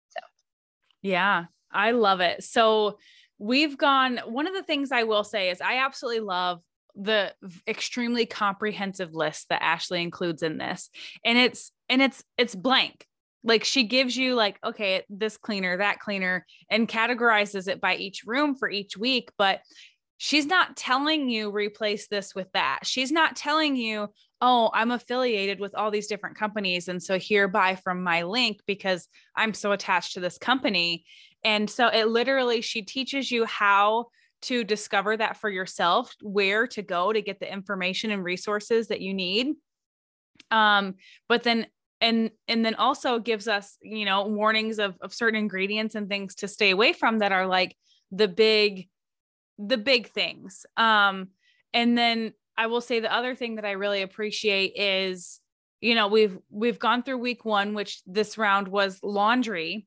So, 0.09 0.20
yeah, 1.03 1.44
I 1.70 1.92
love 1.92 2.20
it. 2.20 2.42
So, 2.44 2.98
we've 3.38 3.79
gone, 3.79 4.18
one 4.27 4.48
of 4.48 4.55
the 4.55 4.64
things 4.64 4.90
I 4.90 5.05
will 5.05 5.22
say 5.22 5.51
is 5.51 5.61
I 5.61 5.79
absolutely 5.85 6.20
love 6.20 6.61
the 6.96 7.33
extremely 7.68 8.27
comprehensive 8.27 9.14
list 9.14 9.48
that 9.51 9.62
Ashley 9.62 10.03
includes 10.03 10.42
in 10.42 10.59
this. 10.59 10.90
And 11.24 11.38
it's, 11.38 11.70
and 11.88 12.03
it's, 12.03 12.24
it's 12.37 12.57
blank 12.57 13.07
like 13.44 13.64
she 13.64 13.85
gives 13.85 14.16
you 14.16 14.35
like 14.35 14.59
okay 14.64 15.05
this 15.09 15.37
cleaner 15.37 15.77
that 15.77 16.01
cleaner 16.01 16.44
and 16.70 16.88
categorizes 16.88 17.68
it 17.68 17.81
by 17.81 17.94
each 17.94 18.22
room 18.27 18.55
for 18.55 18.68
each 18.68 18.96
week 18.96 19.31
but 19.38 19.61
she's 20.18 20.46
not 20.46 20.77
telling 20.77 21.31
you 21.31 21.51
replace 21.51 22.09
this 22.09 22.35
with 22.35 22.51
that. 22.53 22.81
She's 22.83 23.12
not 23.12 23.37
telling 23.37 23.77
you 23.77 24.09
oh 24.40 24.70
i'm 24.74 24.92
affiliated 24.92 25.59
with 25.59 25.74
all 25.74 25.90
these 25.90 26.07
different 26.07 26.37
companies 26.37 26.87
and 26.87 27.03
so 27.03 27.18
here 27.18 27.48
buy 27.48 27.74
from 27.74 28.05
my 28.05 28.22
link 28.22 28.61
because 28.68 29.09
i'm 29.35 29.53
so 29.53 29.72
attached 29.72 30.14
to 30.14 30.20
this 30.20 30.38
company. 30.38 31.05
And 31.44 31.70
so 31.70 31.87
it 31.87 32.09
literally 32.09 32.61
she 32.61 32.83
teaches 32.83 33.31
you 33.31 33.44
how 33.44 34.07
to 34.42 34.64
discover 34.64 35.16
that 35.16 35.37
for 35.37 35.48
yourself 35.48 36.12
where 36.20 36.66
to 36.68 36.83
go 36.83 37.12
to 37.12 37.22
get 37.22 37.40
the 37.40 37.53
information 37.53 38.11
and 38.11 38.24
resources 38.24 38.88
that 38.88 39.01
you 39.01 39.14
need. 39.14 39.55
Um 40.51 40.94
but 41.29 41.42
then 41.42 41.66
and 42.00 42.30
and 42.46 42.64
then 42.64 42.74
also 42.76 43.18
gives 43.18 43.48
us 43.48 43.76
you 43.82 44.04
know 44.04 44.26
warnings 44.26 44.78
of 44.78 44.96
of 45.00 45.12
certain 45.12 45.38
ingredients 45.38 45.94
and 45.94 46.08
things 46.08 46.37
to 46.37 46.48
stay 46.48 46.70
away 46.70 46.92
from 46.92 47.18
that 47.18 47.32
are 47.32 47.46
like 47.46 47.76
the 48.12 48.28
big 48.28 48.88
the 49.58 49.78
big 49.78 50.08
things. 50.08 50.64
Um 50.76 51.28
and 51.74 51.98
then 51.98 52.32
i 52.56 52.66
will 52.66 52.80
say 52.80 53.00
the 53.00 53.14
other 53.14 53.34
thing 53.34 53.56
that 53.56 53.64
i 53.66 53.72
really 53.72 54.00
appreciate 54.02 54.72
is 54.74 55.40
you 55.80 55.94
know 55.94 56.08
we've 56.08 56.38
we've 56.50 56.78
gone 56.78 57.02
through 57.02 57.18
week 57.18 57.44
1 57.44 57.74
which 57.74 58.02
this 58.06 58.38
round 58.38 58.68
was 58.68 58.98
laundry. 59.02 59.87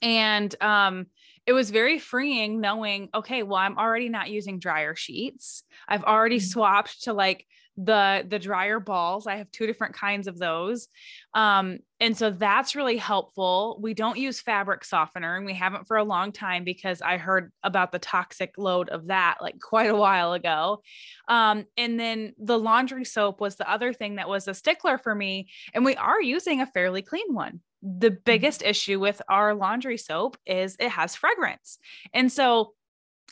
And 0.00 0.54
um 0.62 1.06
it 1.44 1.52
was 1.52 1.70
very 1.70 1.98
freeing 1.98 2.60
knowing 2.60 3.08
okay 3.14 3.42
well 3.42 3.56
i'm 3.56 3.78
already 3.78 4.08
not 4.08 4.30
using 4.30 4.58
dryer 4.58 4.94
sheets. 4.94 5.64
I've 5.88 6.04
already 6.04 6.36
mm-hmm. 6.36 6.52
swapped 6.52 7.04
to 7.04 7.12
like 7.12 7.46
the 7.76 8.24
the 8.28 8.38
dryer 8.38 8.80
balls. 8.80 9.26
I 9.26 9.36
have 9.36 9.50
two 9.50 9.66
different 9.66 9.94
kinds 9.94 10.28
of 10.28 10.38
those. 10.38 10.88
Um 11.34 11.78
and 12.00 12.16
so 12.16 12.30
that's 12.30 12.76
really 12.76 12.98
helpful. 12.98 13.78
We 13.80 13.94
don't 13.94 14.18
use 14.18 14.40
fabric 14.40 14.84
softener 14.84 15.36
and 15.36 15.46
we 15.46 15.54
haven't 15.54 15.86
for 15.86 15.96
a 15.96 16.04
long 16.04 16.32
time 16.32 16.64
because 16.64 17.00
i 17.00 17.16
heard 17.16 17.52
about 17.62 17.92
the 17.92 17.98
toxic 17.98 18.54
load 18.58 18.88
of 18.90 19.06
that 19.06 19.38
like 19.40 19.58
quite 19.62 19.90
a 19.90 19.96
while 19.96 20.34
ago. 20.34 20.82
Um 21.28 21.64
and 21.76 21.98
then 21.98 22.34
the 22.38 22.58
laundry 22.58 23.04
soap 23.04 23.40
was 23.40 23.56
the 23.56 23.70
other 23.70 23.92
thing 23.92 24.16
that 24.16 24.28
was 24.28 24.48
a 24.48 24.54
stickler 24.54 24.98
for 24.98 25.14
me 25.14 25.48
and 25.72 25.84
we 25.84 25.96
are 25.96 26.20
using 26.20 26.60
a 26.60 26.66
fairly 26.66 27.02
clean 27.02 27.32
one. 27.32 27.60
The 27.82 28.10
mm-hmm. 28.10 28.16
biggest 28.24 28.62
issue 28.62 29.00
with 29.00 29.22
our 29.28 29.54
laundry 29.54 29.96
soap 29.96 30.36
is 30.46 30.76
it 30.78 30.90
has 30.90 31.16
fragrance. 31.16 31.78
And 32.12 32.30
so 32.30 32.74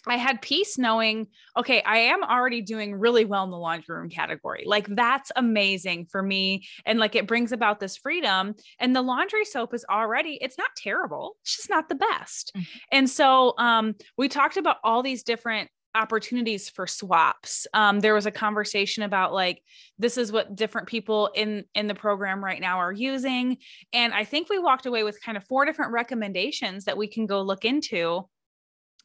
I 0.06 0.16
had 0.16 0.40
peace 0.40 0.78
knowing, 0.78 1.26
okay, 1.56 1.82
I 1.82 1.98
am 1.98 2.22
already 2.22 2.62
doing 2.62 2.94
really 2.94 3.24
well 3.24 3.44
in 3.44 3.50
the 3.50 3.58
laundry 3.58 3.96
room 3.96 4.08
category. 4.08 4.64
Like 4.66 4.86
that's 4.88 5.30
amazing 5.36 6.06
for 6.06 6.22
me. 6.22 6.66
And 6.86 6.98
like 6.98 7.14
it 7.14 7.26
brings 7.26 7.52
about 7.52 7.80
this 7.80 7.96
freedom. 7.96 8.54
And 8.78 8.96
the 8.96 9.02
laundry 9.02 9.44
soap 9.44 9.74
is 9.74 9.84
already, 9.90 10.38
it's 10.40 10.58
not 10.58 10.70
terrible. 10.76 11.36
It's 11.42 11.56
just 11.56 11.70
not 11.70 11.88
the 11.88 11.96
best. 11.96 12.52
Mm-hmm. 12.56 12.78
And 12.92 13.10
so 13.10 13.54
um, 13.58 13.94
we 14.16 14.28
talked 14.28 14.56
about 14.56 14.78
all 14.82 15.02
these 15.02 15.22
different 15.22 15.70
opportunities 15.96 16.68
for 16.68 16.86
swaps 16.86 17.66
um, 17.74 17.98
there 17.98 18.14
was 18.14 18.24
a 18.24 18.30
conversation 18.30 19.02
about 19.02 19.32
like 19.32 19.60
this 19.98 20.16
is 20.16 20.30
what 20.30 20.54
different 20.54 20.86
people 20.86 21.30
in 21.34 21.64
in 21.74 21.88
the 21.88 21.94
program 21.96 22.44
right 22.44 22.60
now 22.60 22.78
are 22.78 22.92
using 22.92 23.56
and 23.92 24.14
i 24.14 24.22
think 24.22 24.48
we 24.48 24.60
walked 24.60 24.86
away 24.86 25.02
with 25.02 25.20
kind 25.20 25.36
of 25.36 25.42
four 25.48 25.64
different 25.64 25.90
recommendations 25.90 26.84
that 26.84 26.96
we 26.96 27.08
can 27.08 27.26
go 27.26 27.42
look 27.42 27.64
into 27.64 28.22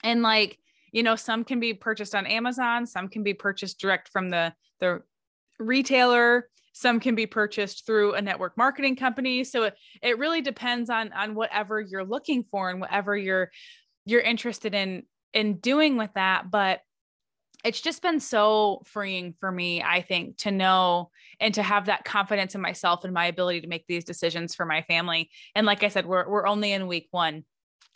and 0.03 0.21
like 0.21 0.59
you 0.95 1.03
know 1.03 1.15
some 1.15 1.43
can 1.43 1.59
be 1.59 1.73
purchased 1.73 2.15
on 2.15 2.25
amazon 2.25 2.87
some 2.87 3.07
can 3.07 3.21
be 3.21 3.33
purchased 3.33 3.79
direct 3.79 4.09
from 4.09 4.29
the 4.29 4.53
the 4.79 5.01
retailer 5.59 6.49
some 6.75 6.99
can 6.99 7.15
be 7.15 7.25
purchased 7.25 7.85
through 7.85 8.15
a 8.15 8.21
network 8.21 8.57
marketing 8.57 8.97
company. 8.97 9.45
So 9.45 9.63
it, 9.63 9.75
it 10.01 10.19
really 10.19 10.41
depends 10.41 10.89
on 10.89 11.13
on 11.13 11.33
whatever 11.33 11.79
you're 11.79 12.03
looking 12.03 12.43
for 12.43 12.69
and 12.69 12.81
whatever 12.81 13.15
you're 13.15 13.49
you're 14.05 14.19
interested 14.19 14.75
in 14.75 15.03
in 15.33 15.59
doing 15.59 15.95
with 15.95 16.11
that. 16.15 16.51
But 16.51 16.81
it's 17.63 17.79
just 17.79 18.01
been 18.01 18.19
so 18.19 18.83
freeing 18.85 19.33
for 19.39 19.51
me 19.51 19.81
i 19.81 19.99
think 19.99 20.37
to 20.37 20.51
know 20.51 21.09
and 21.39 21.55
to 21.55 21.63
have 21.63 21.87
that 21.87 22.03
confidence 22.03 22.53
in 22.53 22.61
myself 22.61 23.03
and 23.03 23.13
my 23.13 23.25
ability 23.25 23.61
to 23.61 23.67
make 23.67 23.87
these 23.87 24.03
decisions 24.03 24.53
for 24.53 24.65
my 24.67 24.81
family. 24.83 25.31
And 25.55 25.65
like 25.65 25.81
i 25.81 25.87
said 25.87 26.05
we're, 26.05 26.29
we're 26.29 26.45
only 26.45 26.73
in 26.73 26.87
week 26.87 27.07
one 27.11 27.43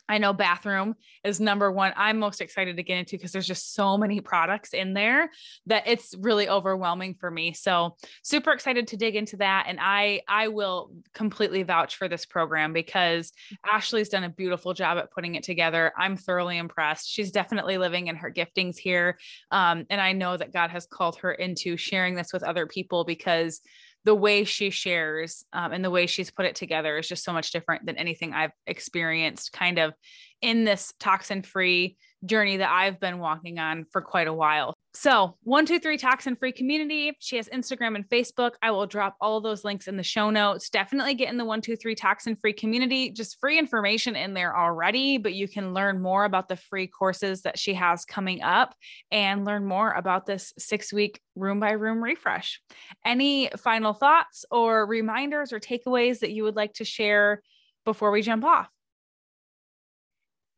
I 0.10 0.18
know 0.18 0.34
bathroom 0.34 0.96
is 1.24 1.40
number 1.40 1.72
one. 1.72 1.94
I'm 1.96 2.18
most 2.18 2.42
excited 2.42 2.76
to 2.78 2.84
get 2.84 2.98
into 2.98 3.16
because 3.16 3.32
there's 3.32 3.48
just 3.48 3.76
so 3.76 3.98
many 3.98 4.20
products 4.20 4.74
in 4.74 4.94
there 4.94 5.30
that 5.68 5.84
it's 5.86 6.16
really 6.20 6.50
overwhelming 6.50 7.14
for 7.14 7.30
me. 7.30 7.54
So 7.54 7.96
super 8.24 8.52
excited 8.52 8.88
to 8.88 8.98
dig 8.98 9.16
into 9.16 9.38
that. 9.38 9.66
And 9.68 9.78
I 9.80 10.22
I 10.28 10.48
will 10.48 10.92
completely 11.14 11.62
vouch 11.62 11.96
for 11.96 12.08
this 12.08 12.26
program 12.26 12.74
because 12.74 13.32
Ashley's 13.72 14.10
done 14.10 14.24
a 14.24 14.30
beautiful 14.30 14.74
job 14.74 14.98
at 14.98 15.12
putting 15.12 15.36
it 15.36 15.44
together. 15.44 15.94
I'm 15.96 16.18
thoroughly 16.18 16.58
impressed. 16.58 17.08
She's 17.08 17.32
definitely 17.32 17.78
living 17.78 18.08
in 18.08 18.16
her 18.16 18.32
giftings 18.32 18.78
here. 18.78 19.20
Um, 19.52 19.86
and 19.92 20.02
I 20.02 20.14
know 20.14 20.36
that 20.36 20.52
God 20.52 20.72
has 20.72 20.88
called 20.88 21.18
her 21.18 21.32
into 21.32 21.78
sharing 21.78 22.16
this 22.16 22.34
with 22.34 22.42
other 22.42 22.66
people 22.66 23.06
because 23.06 23.62
the 24.06 24.16
way 24.16 24.44
she 24.44 24.70
shares 24.70 25.44
um, 25.54 25.72
and 25.72 25.84
the 25.84 25.90
way 25.90 26.08
she's 26.08 26.32
put 26.32 26.46
it 26.46 26.56
together 26.56 26.98
is 26.98 27.08
just 27.08 27.24
so 27.24 27.34
much 27.34 27.52
different 27.52 27.86
than 27.86 27.98
anything 27.98 28.34
I've 28.34 28.52
experienced 28.66 29.52
kind 29.52 29.78
of 29.78 29.94
in 30.42 30.64
this 30.64 30.94
toxin 31.00 31.42
free 31.42 31.98
journey 32.26 32.58
that 32.58 32.70
I've 32.70 33.00
been 33.00 33.20
walking 33.20 33.60
on 33.60 33.86
for 33.92 34.02
quite 34.02 34.28
a 34.28 34.34
while. 34.34 34.74
So, 34.96 35.38
123 35.44 35.98
Toxin 35.98 36.36
Free 36.36 36.52
Community. 36.52 37.16
She 37.20 37.38
has 37.38 37.48
Instagram 37.50 37.96
and 37.96 38.10
Facebook. 38.10 38.54
I 38.62 38.72
will 38.72 38.88
drop 38.88 39.16
all 39.22 39.40
those 39.40 39.64
links 39.64 39.88
in 39.88 39.98
the 39.98 40.04
show 40.04 40.32
notes. 40.32 40.70
Definitely 40.70 41.14
get 41.14 41.30
in 41.30 41.38
the 41.38 41.46
123 41.46 41.94
Toxin 41.94 42.36
Free 42.36 42.54
Community. 42.54 43.12
Just 43.12 43.40
free 43.40 43.60
information 43.60 44.16
in 44.16 44.34
there 44.34 44.58
already, 44.58 45.20
but 45.20 45.36
you 45.36 45.48
can 45.48 45.76
learn 45.76 46.02
more 46.02 46.26
about 46.26 46.50
the 46.50 46.56
free 46.56 46.88
courses 46.88 47.44
that 47.44 47.60
she 47.60 47.76
has 47.76 48.04
coming 48.04 48.42
up 48.42 48.74
and 49.12 49.46
learn 49.46 49.64
more 49.64 49.92
about 49.92 50.26
this 50.26 50.54
six 50.58 50.92
week 50.92 51.22
room 51.36 51.60
by 51.60 51.72
room 51.72 52.04
refresh. 52.04 52.60
Any 53.06 53.52
final 53.58 53.94
thoughts 53.94 54.44
or 54.50 54.88
reminders 54.88 55.54
or 55.54 55.60
takeaways 55.60 56.20
that 56.20 56.32
you 56.32 56.44
would 56.44 56.56
like 56.56 56.74
to 56.74 56.84
share 56.84 57.44
before 57.86 58.10
we 58.10 58.24
jump 58.24 58.44
off? 58.44 58.70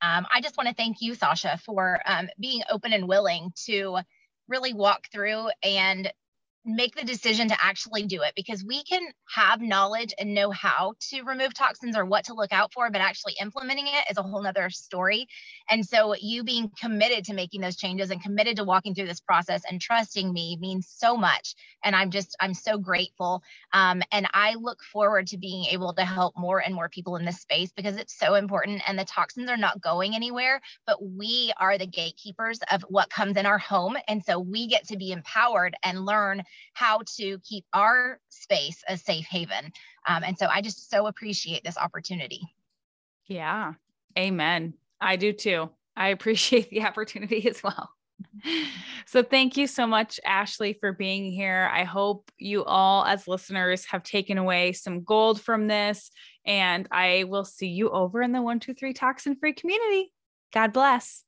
Um, 0.01 0.25
I 0.33 0.41
just 0.41 0.57
want 0.57 0.67
to 0.67 0.75
thank 0.75 1.01
you, 1.01 1.15
Sasha, 1.15 1.59
for 1.65 2.01
um, 2.05 2.27
being 2.39 2.61
open 2.69 2.93
and 2.93 3.07
willing 3.07 3.51
to 3.65 3.99
really 4.47 4.73
walk 4.73 5.07
through 5.11 5.49
and 5.63 6.11
make 6.65 6.95
the 6.95 7.03
decision 7.03 7.47
to 7.49 7.57
actually 7.61 8.03
do 8.03 8.21
it 8.21 8.33
because 8.35 8.63
we 8.63 8.83
can 8.83 9.01
have 9.33 9.61
knowledge 9.61 10.13
and 10.19 10.33
know 10.33 10.51
how 10.51 10.93
to 10.99 11.23
remove 11.23 11.53
toxins 11.53 11.97
or 11.97 12.05
what 12.05 12.25
to 12.25 12.33
look 12.33 12.51
out 12.51 12.71
for, 12.71 12.89
but 12.91 13.01
actually 13.01 13.33
implementing 13.41 13.87
it 13.87 14.05
is 14.11 14.17
a 14.17 14.23
whole 14.23 14.43
nother 14.43 14.69
story. 14.69 15.27
And 15.69 15.85
so 15.85 16.15
you 16.19 16.43
being 16.43 16.71
committed 16.79 17.25
to 17.25 17.33
making 17.33 17.61
those 17.61 17.77
changes 17.77 18.11
and 18.11 18.21
committed 18.21 18.57
to 18.57 18.63
walking 18.63 18.93
through 18.93 19.07
this 19.07 19.19
process 19.19 19.63
and 19.69 19.81
trusting 19.81 20.31
me 20.31 20.57
means 20.59 20.87
so 20.87 21.17
much. 21.17 21.55
And 21.83 21.95
I'm 21.95 22.11
just, 22.11 22.35
I'm 22.39 22.53
so 22.53 22.77
grateful. 22.77 23.41
Um, 23.73 24.03
and 24.11 24.27
I 24.33 24.55
look 24.55 24.83
forward 24.83 25.27
to 25.27 25.37
being 25.37 25.65
able 25.65 25.93
to 25.93 26.05
help 26.05 26.37
more 26.37 26.59
and 26.59 26.75
more 26.75 26.89
people 26.89 27.15
in 27.15 27.25
this 27.25 27.39
space 27.39 27.71
because 27.75 27.97
it's 27.97 28.17
so 28.17 28.35
important. 28.35 28.81
And 28.87 28.99
the 28.99 29.05
toxins 29.05 29.49
are 29.49 29.57
not 29.57 29.81
going 29.81 30.15
anywhere, 30.15 30.61
but 30.85 31.03
we 31.03 31.53
are 31.59 31.77
the 31.77 31.87
gatekeepers 31.87 32.59
of 32.71 32.83
what 32.89 33.09
comes 33.09 33.37
in 33.37 33.45
our 33.45 33.57
home. 33.57 33.97
And 34.07 34.23
so 34.23 34.39
we 34.39 34.67
get 34.67 34.87
to 34.89 34.97
be 34.97 35.11
empowered 35.11 35.75
and 35.83 36.05
learn 36.05 36.43
how 36.73 37.01
to 37.17 37.39
keep 37.39 37.65
our 37.73 38.19
space 38.29 38.83
a 38.87 38.97
safe 38.97 39.25
haven. 39.25 39.71
Um, 40.07 40.23
and 40.23 40.37
so 40.37 40.47
I 40.47 40.61
just 40.61 40.89
so 40.89 41.07
appreciate 41.07 41.63
this 41.63 41.77
opportunity. 41.77 42.41
Yeah. 43.27 43.73
Amen. 44.17 44.73
I 44.99 45.15
do 45.15 45.33
too. 45.33 45.69
I 45.95 46.09
appreciate 46.09 46.69
the 46.69 46.83
opportunity 46.85 47.47
as 47.49 47.61
well. 47.63 47.89
So, 49.05 49.23
thank 49.23 49.57
you 49.57 49.67
so 49.67 49.87
much, 49.87 50.19
Ashley, 50.25 50.73
for 50.73 50.93
being 50.93 51.31
here. 51.31 51.69
I 51.73 51.83
hope 51.83 52.31
you 52.37 52.63
all, 52.63 53.03
as 53.05 53.27
listeners, 53.27 53.85
have 53.85 54.03
taken 54.03 54.37
away 54.37 54.73
some 54.73 55.03
gold 55.03 55.41
from 55.41 55.67
this. 55.67 56.11
And 56.45 56.87
I 56.91 57.25
will 57.27 57.45
see 57.45 57.67
you 57.67 57.89
over 57.89 58.21
in 58.21 58.31
the 58.31 58.41
123 58.41 58.93
Toxin 58.93 59.35
Free 59.35 59.53
community. 59.53 60.13
God 60.53 60.71
bless. 60.71 61.23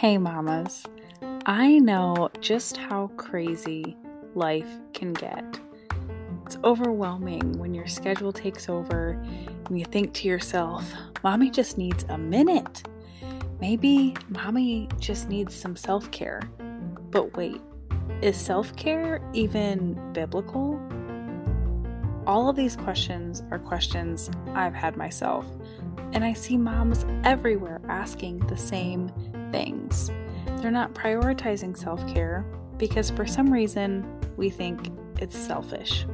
Hey, 0.00 0.16
mamas. 0.16 0.86
I 1.44 1.78
know 1.78 2.30
just 2.40 2.78
how 2.78 3.08
crazy 3.18 3.98
life 4.34 4.80
can 4.94 5.12
get. 5.12 5.60
It's 6.46 6.56
overwhelming 6.64 7.58
when 7.58 7.74
your 7.74 7.86
schedule 7.86 8.32
takes 8.32 8.70
over 8.70 9.22
and 9.66 9.78
you 9.78 9.84
think 9.84 10.14
to 10.14 10.26
yourself, 10.26 10.90
Mommy 11.22 11.50
just 11.50 11.76
needs 11.76 12.06
a 12.08 12.16
minute. 12.16 12.88
Maybe 13.60 14.16
mommy 14.30 14.88
just 14.98 15.28
needs 15.28 15.54
some 15.54 15.76
self 15.76 16.10
care. 16.10 16.40
But 17.10 17.36
wait, 17.36 17.60
is 18.22 18.38
self 18.38 18.74
care 18.76 19.20
even 19.34 20.00
biblical? 20.14 20.80
All 22.26 22.48
of 22.48 22.56
these 22.56 22.74
questions 22.74 23.42
are 23.50 23.58
questions 23.58 24.30
I've 24.54 24.72
had 24.72 24.96
myself, 24.96 25.44
and 26.14 26.24
I 26.24 26.32
see 26.32 26.56
moms 26.56 27.04
everywhere 27.22 27.82
asking 27.86 28.38
the 28.46 28.56
same 28.56 29.12
things. 29.52 30.10
They're 30.58 30.70
not 30.70 30.94
prioritizing 30.94 31.76
self 31.76 32.06
care 32.12 32.44
because 32.76 33.10
for 33.10 33.26
some 33.26 33.52
reason 33.52 34.04
we 34.36 34.50
think 34.50 34.90
it's 35.20 35.36
selfish. 35.36 36.06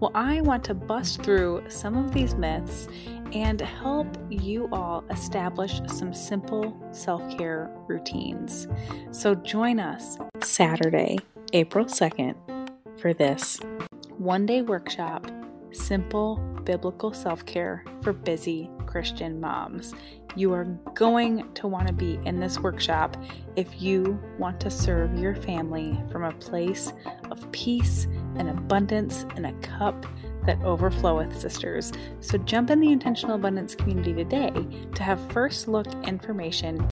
Well, 0.00 0.10
I 0.14 0.40
want 0.40 0.64
to 0.64 0.74
bust 0.74 1.22
through 1.22 1.64
some 1.68 1.96
of 1.96 2.12
these 2.12 2.34
myths 2.34 2.88
and 3.32 3.60
help 3.60 4.08
you 4.28 4.68
all 4.72 5.04
establish 5.10 5.80
some 5.86 6.12
simple 6.12 6.76
self 6.90 7.22
care 7.36 7.70
routines. 7.88 8.66
So 9.10 9.34
join 9.34 9.80
us 9.80 10.18
Saturday, 10.42 11.18
April 11.52 11.84
2nd, 11.84 12.34
for 12.98 13.14
this 13.14 13.60
one 14.18 14.46
day 14.46 14.62
workshop 14.62 15.30
Simple 15.72 16.36
Biblical 16.64 17.12
Self 17.12 17.46
Care 17.46 17.84
for 18.02 18.12
Busy 18.12 18.70
Christian 18.92 19.40
Moms. 19.40 19.94
You 20.36 20.52
are 20.52 20.64
going 20.94 21.50
to 21.54 21.66
want 21.66 21.86
to 21.86 21.94
be 21.94 22.20
in 22.26 22.40
this 22.40 22.58
workshop 22.58 23.16
if 23.56 23.80
you 23.80 24.22
want 24.38 24.60
to 24.60 24.70
serve 24.70 25.18
your 25.18 25.34
family 25.34 25.98
from 26.10 26.24
a 26.24 26.32
place 26.32 26.92
of 27.30 27.50
peace 27.52 28.06
and 28.36 28.50
abundance 28.50 29.24
and 29.34 29.46
a 29.46 29.52
cup 29.54 30.04
that 30.44 30.58
overfloweth, 30.60 31.40
sisters. 31.40 31.90
So 32.20 32.36
jump 32.36 32.68
in 32.68 32.80
the 32.80 32.92
Intentional 32.92 33.36
Abundance 33.36 33.74
community 33.74 34.12
today 34.12 34.52
to 34.94 35.02
have 35.02 35.32
first 35.32 35.68
look 35.68 35.86
information 36.06 36.86